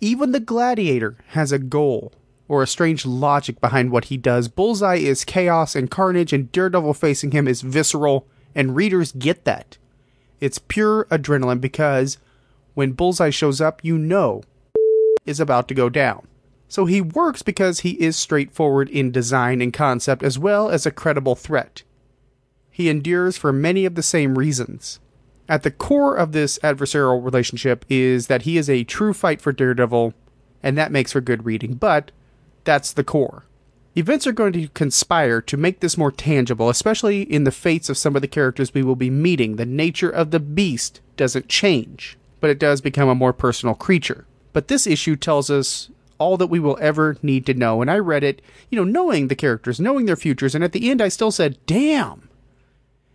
[0.00, 2.12] Even the gladiator has a goal,
[2.48, 4.48] or a strange logic behind what he does.
[4.48, 9.78] Bullseye is chaos and carnage, and Daredevil facing him is visceral, and readers get that.
[10.40, 12.18] It's pure adrenaline because
[12.74, 14.42] when Bullseye shows up, you know
[15.24, 16.26] is about to go down.
[16.68, 20.90] So he works because he is straightforward in design and concept as well as a
[20.90, 21.82] credible threat.
[22.70, 25.00] He endures for many of the same reasons.
[25.48, 29.52] At the core of this adversarial relationship is that he is a true fight for
[29.52, 30.12] Daredevil,
[30.62, 32.10] and that makes for good reading, but
[32.66, 33.44] that's the core.
[33.96, 37.96] Events are going to conspire to make this more tangible, especially in the fates of
[37.96, 39.56] some of the characters we will be meeting.
[39.56, 44.26] The nature of the beast doesn't change, but it does become a more personal creature.
[44.52, 47.80] But this issue tells us all that we will ever need to know.
[47.80, 50.90] And I read it, you know, knowing the characters, knowing their futures, and at the
[50.90, 52.28] end I still said, damn!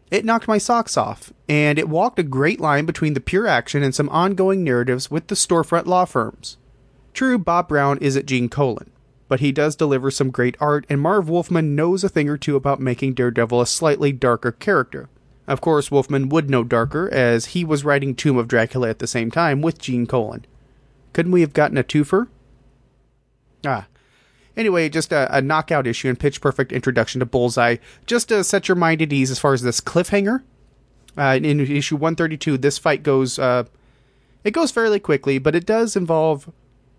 [0.10, 3.82] It knocked my socks off, and it walked a great line between the pure action
[3.82, 6.58] and some ongoing narratives with the storefront law firms.
[7.14, 8.91] True, Bob Brown isn't Gene Colan,
[9.32, 12.58] but he does deliver some great art, and Marv Wolfman knows a thing or two
[12.58, 15.08] about making Daredevil a slightly darker character.
[15.48, 19.08] Of course, Wolfman would know darker, as he was writing Tomb of Dracula at the
[19.08, 20.46] same time with Gene Colan.
[21.14, 22.28] Couldn't we have gotten a twofer?
[23.66, 23.88] Ah.
[24.58, 27.78] Anyway, just a, a knockout issue and pitch perfect introduction to Bullseye.
[28.06, 30.44] Just to set your mind at ease as far as this cliffhanger.
[31.18, 33.40] Uh, in issue 132, this fight goes.
[33.40, 33.64] Uh,
[34.44, 36.52] it goes fairly quickly, but it does involve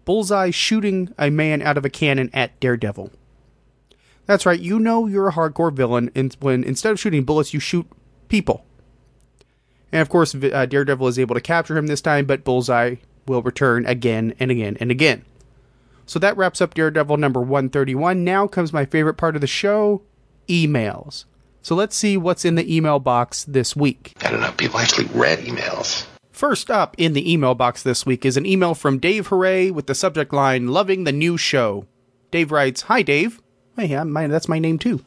[0.05, 3.11] Bullseye shooting a man out of a cannon at Daredevil.
[4.27, 6.11] That's right, you know you're a hardcore villain
[6.41, 7.87] when instead of shooting bullets, you shoot
[8.29, 8.65] people.
[9.91, 13.43] And of course, uh, Daredevil is able to capture him this time, but Bullseye will
[13.43, 15.25] return again and again and again.
[16.07, 18.25] So that wraps up Daredevil number 131.
[18.25, 20.03] Now comes my favorite part of the show
[20.49, 21.25] emails.
[21.63, 24.15] So let's see what's in the email box this week.
[24.23, 26.07] I don't know people actually read emails.
[26.43, 29.87] First up in the email box this week is an email from Dave Hooray with
[29.87, 31.87] the subject line Loving the New Show.
[32.33, 33.41] Dave writes Hi, Dave.
[33.77, 35.05] Hey, I'm, my, that's my name too.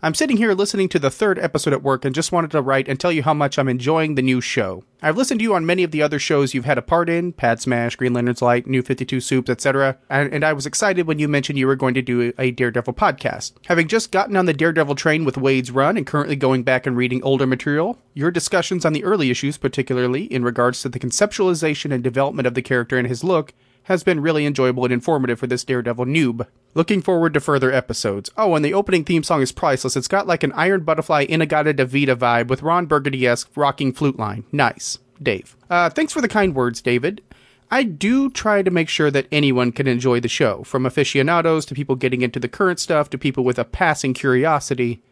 [0.00, 2.86] I'm sitting here listening to the third episode at work and just wanted to write
[2.86, 4.84] and tell you how much I'm enjoying the new show.
[5.02, 7.32] I've listened to you on many of the other shows you've had a part in
[7.32, 9.98] Pad Smash, Green Lantern's Light, New 52 Soups, etc.
[10.08, 12.94] And, and I was excited when you mentioned you were going to do a Daredevil
[12.94, 13.54] podcast.
[13.66, 16.96] Having just gotten on the Daredevil train with Waid's run and currently going back and
[16.96, 21.92] reading older material, your discussions on the early issues, particularly in regards to the conceptualization
[21.92, 23.52] and development of the character and his look,
[23.88, 26.46] has been really enjoyable and informative for this Daredevil noob.
[26.74, 28.30] Looking forward to further episodes.
[28.36, 29.96] Oh, and the opening theme song is priceless.
[29.96, 34.44] It's got like an Iron Butterfly In-A-Gadda-Da-Vida vibe with Ron Burgundy-esque rocking flute line.
[34.52, 34.98] Nice.
[35.22, 35.56] Dave.
[35.70, 37.22] Uh, thanks for the kind words, David.
[37.70, 41.74] I do try to make sure that anyone can enjoy the show, from aficionados to
[41.74, 45.02] people getting into the current stuff to people with a passing curiosity.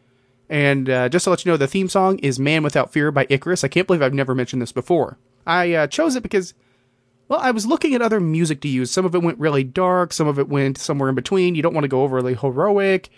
[0.49, 3.27] And uh, just to let you know, the theme song is Man Without Fear by
[3.29, 3.65] Icarus.
[3.65, 5.19] I can't believe I've never mentioned this before.
[5.47, 6.55] I uh, chose it because,
[7.29, 8.91] well, I was looking at other music to use.
[8.91, 11.55] Some of it went really dark, some of it went somewhere in between.
[11.55, 13.09] You don't want to go overly heroic.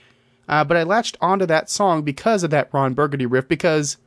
[0.48, 3.98] Uh, but I latched onto that song because of that Ron Burgundy riff, because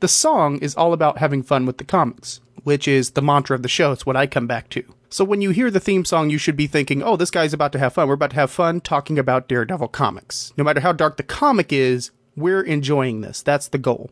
[0.00, 3.62] the song is all about having fun with the comics, which is the mantra of
[3.62, 3.92] the show.
[3.92, 4.84] It's what I come back to.
[5.08, 7.72] So when you hear the theme song, you should be thinking, oh, this guy's about
[7.72, 8.08] to have fun.
[8.08, 10.52] We're about to have fun talking about Daredevil comics.
[10.56, 13.42] No matter how dark the comic is, we're enjoying this.
[13.42, 14.10] That's the goal.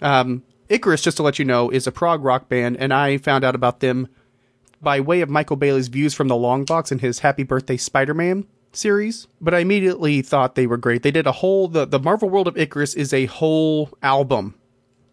[0.00, 3.44] Um, Icarus, just to let you know, is a prog rock band, and I found
[3.44, 4.08] out about them
[4.80, 8.46] by way of Michael Bailey's views from the long box in his Happy Birthday Spider-Man
[8.72, 9.26] series.
[9.40, 11.02] But I immediately thought they were great.
[11.02, 14.54] They did a whole the, the Marvel World of Icarus is a whole album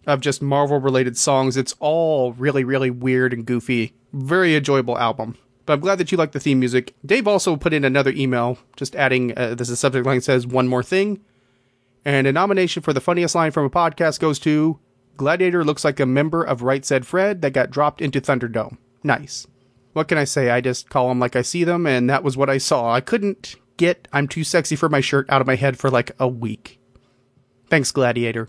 [0.06, 1.58] of just Marvel related songs.
[1.58, 3.94] It's all really, really weird and goofy.
[4.14, 5.38] Very enjoyable album.
[5.66, 6.96] But I'm glad that you like the theme music.
[7.06, 10.68] Dave also put in another email, just adding uh, this is subject line says one
[10.68, 11.20] more thing.
[12.06, 14.80] And a nomination for the funniest line from a podcast goes to
[15.18, 18.78] Gladiator looks like a member of Right Said Fred that got dropped into Thunderdome.
[19.04, 19.46] Nice.
[19.98, 20.52] What can I say?
[20.52, 22.94] I just call them like I see them, and that was what I saw.
[22.94, 26.12] I couldn't get I'm too sexy for my shirt out of my head for like
[26.20, 26.80] a week.
[27.68, 28.48] Thanks, Gladiator.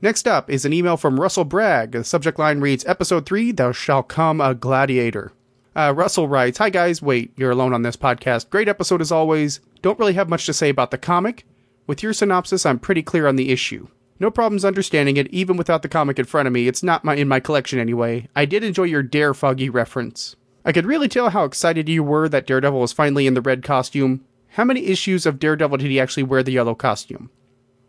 [0.00, 1.90] Next up is an email from Russell Bragg.
[1.90, 5.32] The subject line reads Episode 3 Thou Shalt Come a Gladiator.
[5.74, 7.02] Uh, Russell writes Hi, guys.
[7.02, 8.48] Wait, you're alone on this podcast.
[8.48, 9.58] Great episode as always.
[9.82, 11.44] Don't really have much to say about the comic.
[11.88, 13.88] With your synopsis, I'm pretty clear on the issue.
[14.18, 16.68] No problems understanding it, even without the comic in front of me.
[16.68, 18.28] It's not my in my collection anyway.
[18.34, 20.36] I did enjoy your Dare Foggy reference.
[20.64, 23.62] I could really tell how excited you were that Daredevil was finally in the red
[23.62, 24.24] costume.
[24.50, 27.30] How many issues of Daredevil did he actually wear the yellow costume?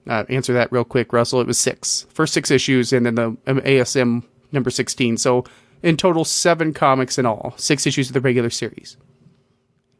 [0.07, 1.41] Uh, answer that real quick, Russell.
[1.41, 2.05] It was six.
[2.09, 5.17] First six issues, and then the um, ASM number 16.
[5.17, 5.43] So,
[5.81, 7.53] in total, seven comics in all.
[7.57, 8.97] Six issues of the regular series.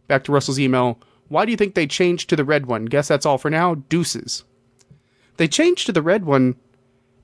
[0.07, 0.99] Back to Russell's email.
[1.29, 2.85] Why do you think they changed to the red one?
[2.85, 3.75] Guess that's all for now.
[3.75, 4.43] Deuces.
[5.38, 6.56] They changed to the red one.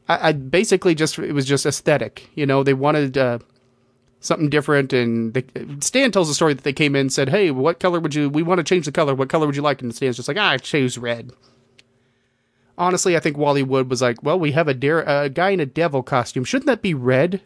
[0.07, 2.29] I, I basically just, it was just aesthetic.
[2.35, 3.39] You know, they wanted uh,
[4.19, 4.93] something different.
[4.93, 5.43] And they,
[5.81, 8.29] Stan tells the story that they came in and said, Hey, what color would you,
[8.29, 9.15] we want to change the color.
[9.15, 9.81] What color would you like?
[9.81, 11.31] And Stan's just like, ah, I choose red
[12.77, 15.59] honestly, I think Wally Wood was like, well, we have a, dare, a guy in
[15.59, 16.43] a devil costume.
[16.43, 17.41] Shouldn't that be red?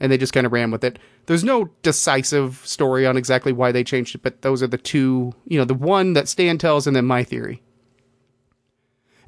[0.00, 0.98] And they just kind of ran with it.
[1.26, 5.32] There's no decisive story on exactly why they changed it, but those are the two,
[5.46, 7.62] you know, the one that Stan tells and then my theory.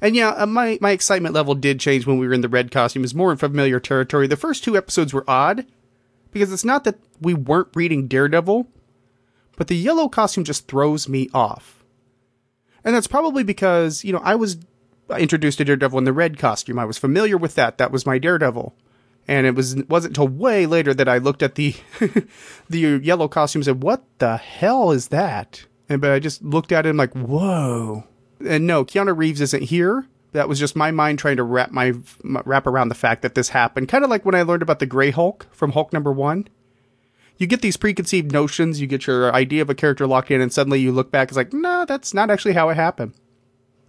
[0.01, 2.71] And yeah, uh, my, my excitement level did change when we were in the red
[2.71, 3.03] costume.
[3.03, 4.27] It's more in familiar territory.
[4.27, 5.65] The first two episodes were odd
[6.31, 8.67] because it's not that we weren't reading Daredevil,
[9.55, 11.83] but the yellow costume just throws me off.
[12.83, 14.57] And that's probably because, you know, I was
[15.17, 16.77] introduced to Daredevil in the red costume.
[16.77, 17.77] I was familiar with that.
[17.77, 18.75] That was my Daredevil.
[19.27, 21.75] And it was wasn't until way later that I looked at the
[22.69, 26.71] the yellow costume and said, "What the hell is that?" And but I just looked
[26.71, 28.03] at it and like, "Whoa!"
[28.45, 30.07] And no, Keanu Reeves isn't here.
[30.31, 33.49] That was just my mind trying to wrap my wrap around the fact that this
[33.49, 33.87] happened.
[33.87, 36.47] Kind of like when I learned about the Gray Hulk from Hulk number one.
[37.37, 40.53] You get these preconceived notions, you get your idea of a character locked in, and
[40.53, 43.13] suddenly you look back, it's like, no, that's not actually how it happened.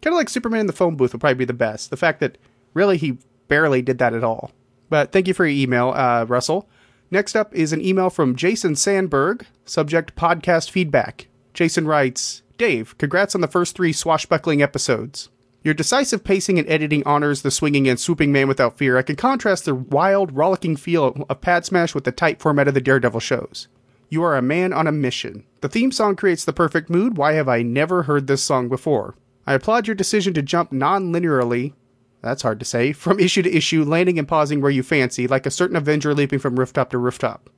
[0.02, 1.90] Kind of like Superman in the phone booth would probably be the best.
[1.90, 2.38] The fact that
[2.74, 4.50] really he barely did that at all.
[4.88, 6.68] But thank you for your email, uh, Russell.
[7.10, 11.28] Next up is an email from Jason Sandberg, subject podcast feedback.
[11.54, 15.28] Jason writes Dave, congrats on the first three swashbuckling episodes.
[15.62, 18.96] Your decisive pacing and editing honors the swinging and swooping man without fear.
[18.96, 22.74] I can contrast the wild, rollicking feel of Pad Smash with the tight format of
[22.74, 23.68] the Daredevil shows.
[24.08, 25.44] You are a man on a mission.
[25.60, 27.16] The theme song creates the perfect mood.
[27.16, 29.16] Why have I never heard this song before?
[29.46, 31.74] I applaud your decision to jump non linearly,
[32.22, 35.46] that's hard to say, from issue to issue, landing and pausing where you fancy, like
[35.46, 37.50] a certain Avenger leaping from rooftop to rooftop.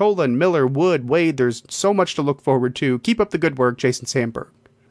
[0.00, 3.00] Colan, Miller, Wood, Waid, there's so much to look forward to.
[3.00, 4.48] Keep up the good work, Jason Sandberg.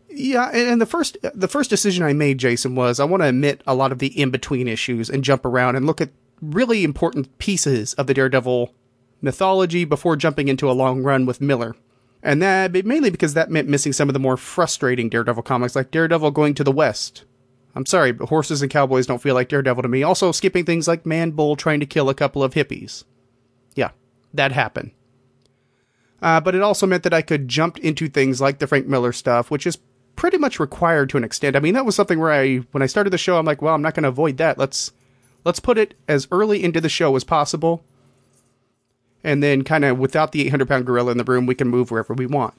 [0.07, 3.63] Yeah, and the first the first decision I made, Jason, was I want to omit
[3.65, 6.11] a lot of the in between issues and jump around and look at
[6.43, 8.71] really important pieces of the Daredevil
[9.19, 11.75] mythology before jumping into a long run with Miller.
[12.21, 15.89] And that mainly because that meant missing some of the more frustrating Daredevil comics, like
[15.89, 17.25] Daredevil going to the West.
[17.73, 20.03] I'm sorry, but horses and cowboys don't feel like Daredevil to me.
[20.03, 23.05] Also, skipping things like Man Bull trying to kill a couple of hippies.
[23.73, 23.89] Yeah,
[24.35, 24.91] that happened.
[26.21, 29.13] Uh, but it also meant that I could jump into things like the Frank Miller
[29.13, 29.77] stuff, which is
[30.15, 31.55] pretty much required to an extent.
[31.55, 33.75] I mean, that was something where I, when I started the show, I'm like, well,
[33.75, 34.57] I'm not going to avoid that.
[34.57, 34.91] Let's,
[35.45, 37.83] let's put it as early into the show as possible
[39.23, 41.91] And then, kind of without the 800 pound gorilla in the room, we can move
[41.91, 42.53] wherever we want.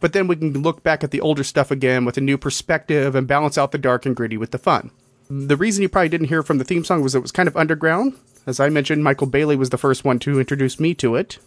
[0.00, 3.14] But then we can look back at the older stuff again with a new perspective
[3.14, 4.90] and balance out the dark and gritty with the fun.
[5.30, 7.56] The reason you probably didn't hear from the theme song was it was kind of
[7.56, 8.14] underground.
[8.46, 11.38] As I mentioned, Michael Bailey was the first one to introduce me to it.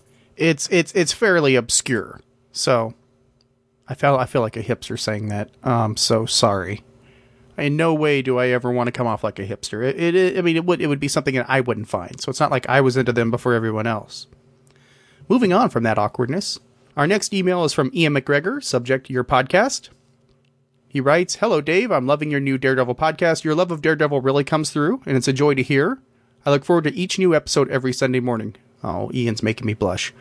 [0.41, 2.19] It's it's it's fairly obscure.
[2.51, 2.95] So
[3.87, 5.51] I feel I feel like a hipster saying that.
[5.63, 6.83] I'm so sorry.
[7.57, 9.83] In no way do I ever want to come off like a hipster.
[9.83, 12.19] It, it I mean it would it would be something that I wouldn't find.
[12.19, 14.25] So it's not like I was into them before everyone else.
[15.29, 16.59] Moving on from that awkwardness,
[16.97, 19.89] our next email is from Ian McGregor, subject your podcast.
[20.87, 21.91] He writes, Hello, Dave.
[21.91, 23.43] I'm loving your new Daredevil podcast.
[23.43, 26.01] Your love of Daredevil really comes through, and it's a joy to hear.
[26.45, 28.55] I look forward to each new episode every Sunday morning.
[28.83, 30.13] Oh, Ian's making me blush.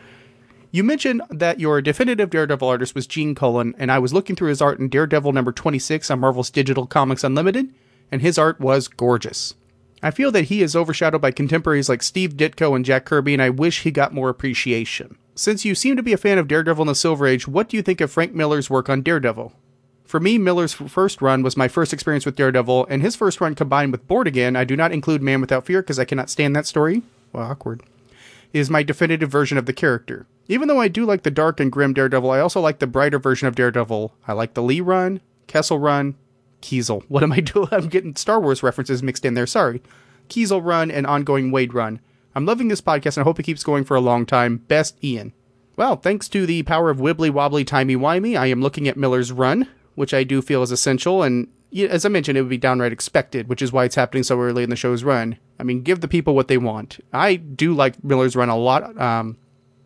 [0.73, 4.49] You mentioned that your definitive Daredevil artist was Gene Colan, and I was looking through
[4.49, 7.73] his art in Daredevil number 26 on Marvel's Digital Comics Unlimited,
[8.09, 9.55] and his art was gorgeous.
[10.01, 13.41] I feel that he is overshadowed by contemporaries like Steve Ditko and Jack Kirby, and
[13.41, 15.17] I wish he got more appreciation.
[15.35, 17.75] Since you seem to be a fan of Daredevil in the Silver Age, what do
[17.75, 19.53] you think of Frank Miller's work on Daredevil?
[20.05, 23.55] For me, Miller's first run was my first experience with Daredevil, and his first run
[23.55, 26.55] combined with Born Again, I do not include Man Without Fear because I cannot stand
[26.55, 27.03] that story.
[27.31, 27.83] Well, awkward.
[28.53, 30.27] Is my definitive version of the character.
[30.47, 33.19] Even though I do like the dark and grim Daredevil, I also like the brighter
[33.19, 34.13] version of Daredevil.
[34.27, 36.15] I like the Lee run, Kessel run,
[36.61, 37.03] Kesel.
[37.07, 37.69] What am I doing?
[37.71, 39.47] I'm getting Star Wars references mixed in there.
[39.47, 39.81] Sorry.
[40.27, 41.99] Kesel run and ongoing Waid run.
[42.35, 44.57] I'm loving this podcast and I hope it keeps going for a long time.
[44.57, 45.33] Best Ian.
[45.75, 49.31] Well, thanks to the power of wibbly wobbly timey wimey, I am looking at Miller's
[49.31, 51.23] run, which I do feel is essential.
[51.23, 54.39] And as I mentioned, it would be downright expected, which is why it's happening so
[54.39, 55.37] early in the show's run.
[55.59, 56.99] I mean, give the people what they want.
[57.13, 59.37] I do like Miller's run a lot, um,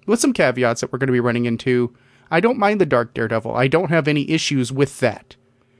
[0.07, 1.95] with some caveats that we're going to be running into.
[2.31, 3.55] I don't mind the Dark Daredevil.
[3.55, 5.35] I don't have any issues with that.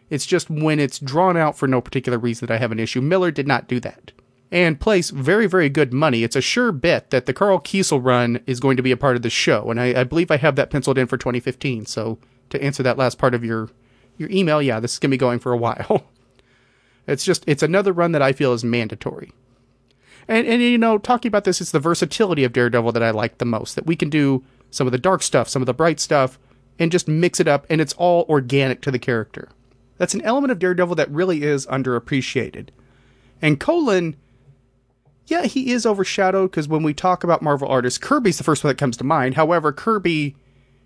[0.10, 3.02] It's just when it's drawn out for no particular reason that I have an issue.
[3.02, 4.12] Miller did not do that.
[4.52, 6.24] And place very, very good money.
[6.24, 9.16] It's a sure bet that the Karl Kesel run is going to be a part
[9.16, 9.72] of the show.
[9.72, 11.88] And I, I believe I have that penciled in for 2015.
[11.88, 12.20] So
[12.52, 13.70] to answer that last part of your
[14.18, 16.06] your email, yeah, this is going to be going for a while.
[17.08, 19.32] It's just, it's another run that I feel is mandatory.
[20.28, 23.38] And, and, you know, talking about this, it's the versatility of Daredevil that I like
[23.38, 23.76] the most.
[23.76, 26.40] That we can do some of the dark stuff, some of the bright stuff,
[26.80, 29.50] and just mix it up, and it's all organic to the character.
[29.98, 32.70] That's an element of Daredevil that really is underappreciated.
[33.42, 34.16] And Colan,
[35.28, 38.70] yeah, he is overshadowed because when we talk about Marvel artists, Kirby's the first one
[38.72, 39.36] that comes to mind.
[39.36, 40.36] However, Kirby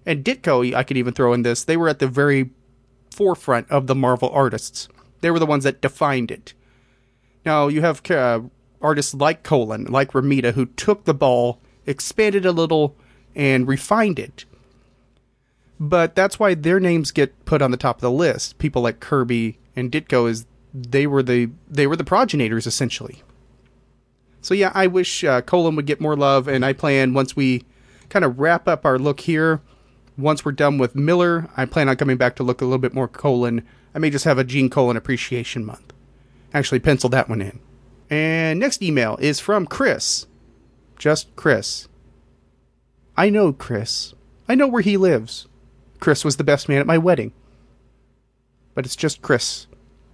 [0.06, 2.52] and Ditko, I could even throw in this, they were at the very
[3.12, 4.88] forefront of the Marvel artists.
[5.22, 6.54] They were the ones that defined it.
[7.46, 8.42] Now, you have uh,
[8.82, 12.96] artists like Colan, like Romita, who took the ball, expanded a little,
[13.36, 14.46] and refined it.
[15.80, 18.58] But that's why their names get put on the top of the list.
[18.58, 23.24] People like Kirby and Ditko is they were the they were the progenitors essentially.
[24.42, 27.64] So yeah, I wish uh, Colan would get more love, and I plan once we
[28.10, 29.62] kind of wrap up our look here
[30.20, 32.94] once we're done with Miller, I plan on coming back to look a little bit
[32.94, 33.66] more Colan.
[33.96, 35.94] I may just have a Gene Colan Appreciation Month.
[36.54, 37.60] Actually, pencil that one in.
[38.10, 40.26] And next email is from Chris.
[40.98, 41.88] Just Chris.
[43.16, 44.14] I know Chris.
[44.48, 45.48] I know where he lives.
[46.00, 47.34] Chris was the best man at my wedding.
[48.74, 49.68] But it's just Chris.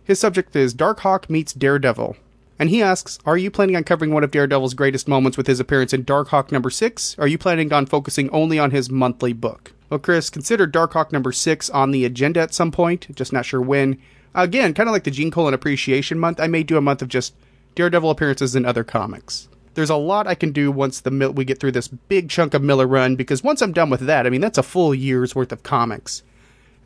[0.04, 2.18] His subject is Darkhawk meets Daredevil.
[2.58, 5.60] And he asks, Are you planning on covering one of Daredevil's greatest moments with his
[5.60, 7.18] appearance in Darkhawk number 6?
[7.20, 9.74] Are you planning on focusing only on his monthly book?
[9.90, 13.62] Well, Chris, consider Darkhawk number 6 on the agenda at some point, just not sure
[13.62, 14.00] when.
[14.34, 17.08] Again, kind of like the Gene Colan Appreciation Month, I may do a month of
[17.08, 17.34] just
[17.76, 19.48] Daredevil appearances in other comics.
[19.76, 22.64] There's a lot I can do once the we get through this big chunk of
[22.64, 25.52] Miller run, because once I'm done with that, I mean, that's a full year's worth
[25.52, 26.24] of comics.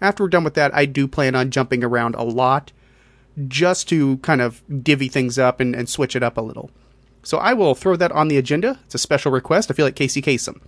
[0.02, 2.72] After we're done with that, I do plan on jumping around a lot
[3.47, 6.72] just to kind of divvy things up and, and switch it up a little.
[7.24, 8.80] So I will throw that on the agenda.
[8.86, 9.70] It's a special request.
[9.70, 10.60] I feel like Casey Kasem.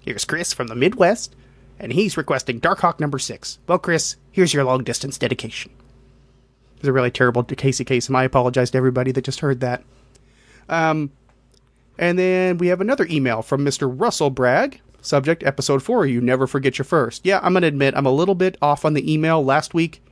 [0.00, 1.34] Here's Chris from the Midwest,
[1.80, 3.58] and he's requesting Darkhawk number six.
[3.66, 5.72] Well, Chris, here's your long distance dedication.
[6.76, 9.82] It's a really terrible Casey case, and I apologize to everybody that just heard that.
[10.68, 11.10] Um,
[11.98, 13.92] and then we have another email from Mr.
[13.92, 14.80] Russell Bragg.
[15.02, 16.06] Subject episode four.
[16.06, 17.24] You never forget your first.
[17.24, 19.42] Yeah, I'm gonna admit I'm a little bit off on the email.
[19.42, 20.02] Last week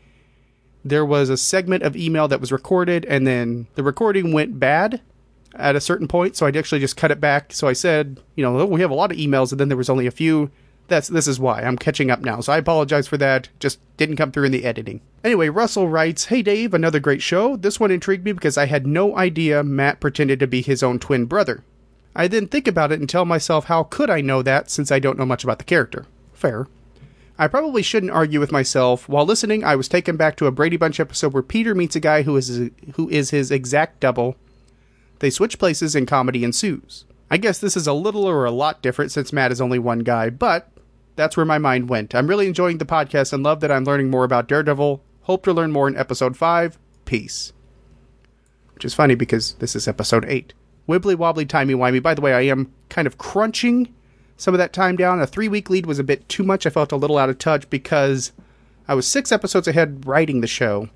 [0.85, 5.01] there was a segment of email that was recorded and then the recording went bad
[5.55, 8.43] at a certain point so i actually just cut it back so i said you
[8.45, 10.51] know we have a lot of emails and then there was only a few
[10.89, 11.63] that's this is why.
[11.63, 12.41] I'm catching up now.
[12.41, 13.49] So i apologize for that.
[13.61, 15.01] Just didn't come through in the editing.
[15.23, 17.57] Anyway russell writes hey dave another great show.
[17.57, 20.99] This one intrigued me because i had no idea matt pretended to be his own
[20.99, 21.63] twin brother.
[22.17, 24.99] I then think about it and tell myself how could i know that since i
[24.99, 26.07] don't know much about the character?
[26.33, 26.67] Fair.
[27.41, 29.09] I probably shouldn't argue with myself.
[29.09, 32.01] While listening, I was taken back to a Brady Bunch episode where Peter meets a
[32.01, 34.35] guy who is who is his exact double.
[35.21, 37.05] They switch places and comedy ensues.
[37.31, 40.01] I guess this is a little or a lot different since Matt is only one
[40.01, 40.69] guy, but
[41.19, 42.15] that's where my mind went.
[42.15, 45.03] I'm really enjoying the podcast and love that I'm learning more about Daredevil.
[45.23, 46.79] Hope to learn more in episode 5.
[47.05, 47.53] Peace.
[48.75, 50.55] Which is funny because this is episode 8.
[50.89, 52.01] Wibbly wobbly timey wimey.
[52.01, 53.93] By the way, I am kind of crunching
[54.37, 55.21] some of that time down.
[55.21, 56.65] A three week lead was a bit too much.
[56.65, 58.33] I felt a little out of touch because
[58.87, 60.89] I was six episodes ahead writing the show,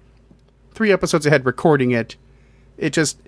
[0.73, 2.17] three episodes ahead recording it.
[2.79, 3.19] It just.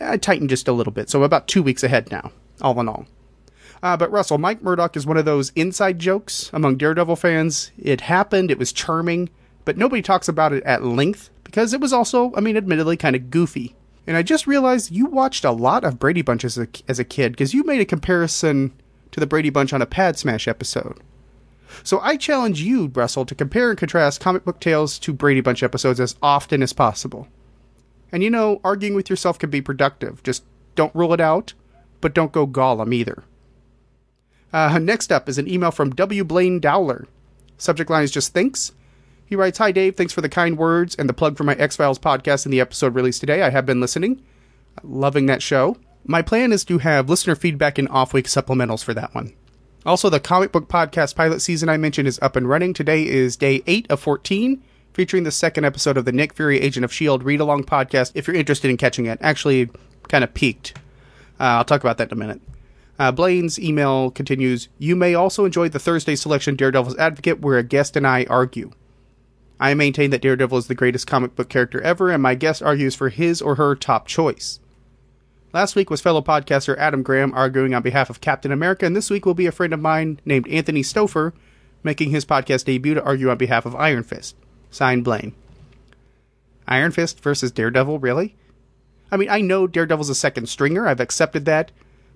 [0.00, 2.88] I tightened just a little bit, so I'm about two weeks ahead now, all in
[2.88, 3.06] all.
[3.82, 7.72] Uh, but Russell, Mike Murdock is one of those inside jokes among Daredevil fans.
[7.76, 9.28] It happened, it was charming,
[9.64, 13.16] but nobody talks about it at length because it was also, I mean, admittedly kind
[13.16, 13.74] of goofy.
[14.06, 17.04] And I just realized you watched a lot of Brady Bunch as a, as a
[17.04, 18.72] kid because you made a comparison
[19.10, 21.00] to the Brady Bunch on a Pad Smash episode.
[21.82, 25.62] So I challenge you, Russell, to compare and contrast comic book tales to Brady Bunch
[25.62, 27.28] episodes as often as possible.
[28.12, 30.22] And you know, arguing with yourself can be productive.
[30.22, 31.54] Just don't rule it out,
[32.00, 33.24] but don't go Gollum either.
[34.52, 36.24] Uh, next up is an email from W.
[36.24, 37.06] Blaine Dowler.
[37.56, 38.72] Subject line is just thanks.
[39.24, 41.76] He writes, Hi Dave, thanks for the kind words and the plug for my X
[41.76, 43.42] Files podcast and the episode released today.
[43.42, 44.22] I have been listening.
[44.82, 45.76] Loving that show.
[46.04, 49.32] My plan is to have listener feedback and off week supplementals for that one.
[49.86, 52.74] Also, the comic book podcast pilot season I mentioned is up and running.
[52.74, 56.84] Today is day 8 of 14, featuring the second episode of the Nick Fury Agent
[56.84, 57.24] of S.H.I.E.L.D.
[57.24, 59.18] read along podcast if you're interested in catching it.
[59.22, 59.70] Actually,
[60.08, 60.76] kind of peaked.
[61.40, 62.40] Uh, I'll talk about that in a minute.
[63.02, 67.64] Uh, Blaine's email continues You may also enjoy the Thursday selection Daredevil's Advocate, where a
[67.64, 68.70] guest and I argue.
[69.58, 72.94] I maintain that Daredevil is the greatest comic book character ever, and my guest argues
[72.94, 74.60] for his or her top choice.
[75.52, 79.10] Last week was fellow podcaster Adam Graham arguing on behalf of Captain America, and this
[79.10, 81.32] week will be a friend of mine named Anthony Stouffer
[81.82, 84.36] making his podcast debut to argue on behalf of Iron Fist.
[84.70, 85.34] Signed Blaine.
[86.68, 88.36] Iron Fist versus Daredevil, really?
[89.10, 91.72] I mean, I know Daredevil's a second stringer, I've accepted that,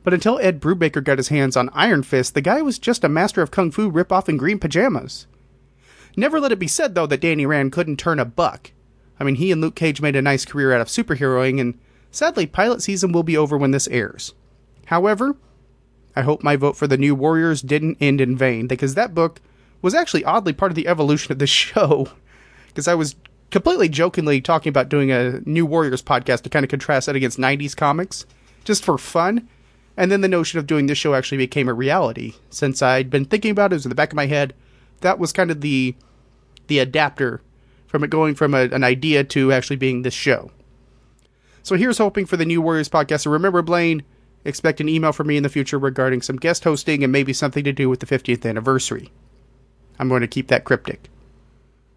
[0.06, 3.08] but until Ed Brubaker got his hands on Iron Fist, the guy was just a
[3.08, 5.26] master of kung fu ripoff in green pajamas.
[6.16, 8.70] Never let it be said, though, that Danny Rand couldn't turn a buck.
[9.18, 11.76] I mean, he and Luke Cage made a nice career out of superheroing, and
[12.12, 14.32] sadly, pilot season will be over when this airs.
[14.84, 15.34] However,
[16.14, 19.40] I hope my vote for the New Warriors didn't end in vain, because that book
[19.82, 22.10] was actually oddly part of the evolution of the show.
[22.68, 23.16] Because I was
[23.50, 27.38] completely jokingly talking about doing a New Warriors podcast to kind of contrast that against
[27.38, 28.24] 90s comics,
[28.62, 29.48] just for fun.
[29.96, 32.34] And then the notion of doing this show actually became a reality.
[32.50, 34.54] Since I'd been thinking about it, it was in the back of my head.
[35.00, 35.94] That was kind of the
[36.66, 37.40] the adapter
[37.86, 40.50] from it going from a, an idea to actually being this show.
[41.62, 43.22] So here's hoping for the New Warriors podcast.
[43.22, 44.02] So remember, Blaine,
[44.44, 47.64] expect an email from me in the future regarding some guest hosting and maybe something
[47.64, 49.10] to do with the 50th anniversary.
[49.98, 51.08] I'm going to keep that cryptic.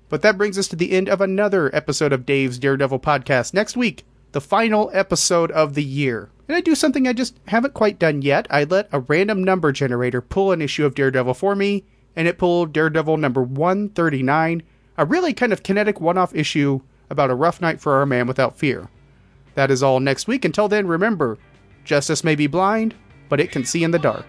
[0.10, 3.54] But that brings us to the end of another episode of Dave's Daredevil podcast.
[3.54, 6.30] Next week, the final episode of the year.
[6.48, 8.48] And I do something I just haven't quite done yet.
[8.50, 11.84] I let a random number generator pull an issue of Daredevil for me,
[12.16, 14.64] and it pulled Daredevil number 139,
[14.98, 18.28] a really kind of kinetic one off issue about a rough night for our man
[18.28, 18.90] without fear.
[19.56, 20.46] That is all next week.
[20.46, 21.38] Until then, remember
[21.84, 22.96] justice may be blind,
[23.30, 24.26] but it can see in the dark.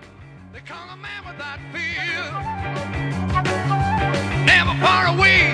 [4.44, 5.52] Never far away,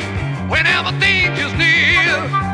[1.59, 2.46] near.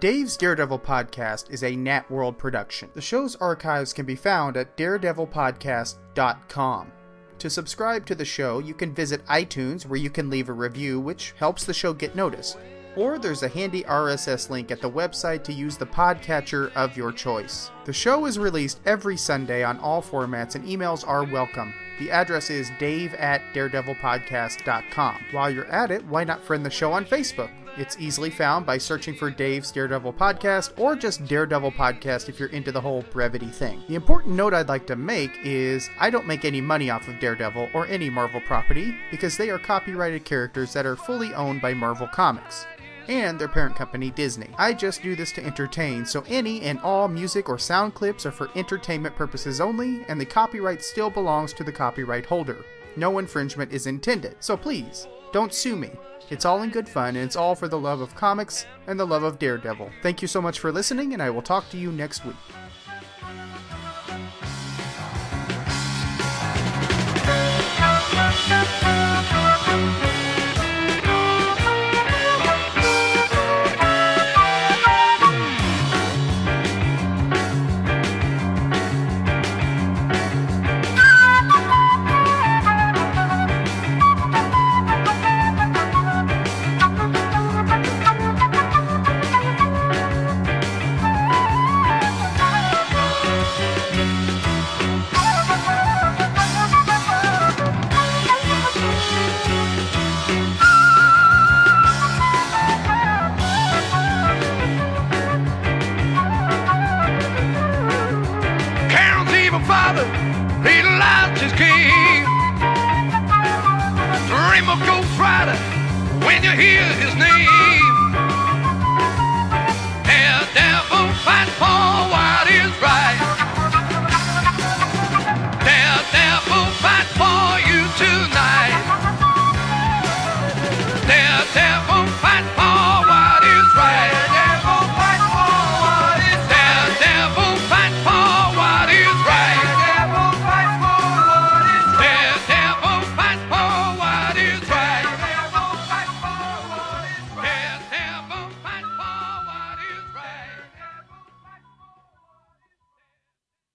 [0.00, 2.88] Dave's Daredevil podcast is a Nat World production.
[2.94, 6.92] The show's archives can be found at daredevilpodcast.com.
[7.38, 10.98] To subscribe to the show, you can visit iTunes where you can leave a review,
[10.98, 12.56] which helps the show get noticed.
[12.96, 17.12] Or there's a handy RSS link at the website to use the podcatcher of your
[17.12, 17.70] choice.
[17.84, 21.74] The show is released every Sunday on all formats and emails are welcome.
[21.98, 25.24] The address is dave at daredevilpodcast.com.
[25.32, 27.50] While you're at it, why not friend the show on Facebook?
[27.80, 32.50] It's easily found by searching for Dave's Daredevil Podcast or just Daredevil Podcast if you're
[32.50, 33.82] into the whole brevity thing.
[33.88, 37.18] The important note I'd like to make is I don't make any money off of
[37.18, 41.72] Daredevil or any Marvel property because they are copyrighted characters that are fully owned by
[41.72, 42.66] Marvel Comics
[43.08, 44.50] and their parent company Disney.
[44.58, 48.30] I just do this to entertain, so any and all music or sound clips are
[48.30, 52.58] for entertainment purposes only, and the copyright still belongs to the copyright holder.
[52.96, 55.92] No infringement is intended, so please, don't sue me.
[56.30, 59.06] It's all in good fun, and it's all for the love of comics and the
[59.06, 59.90] love of Daredevil.
[60.00, 62.36] Thank you so much for listening, and I will talk to you next week.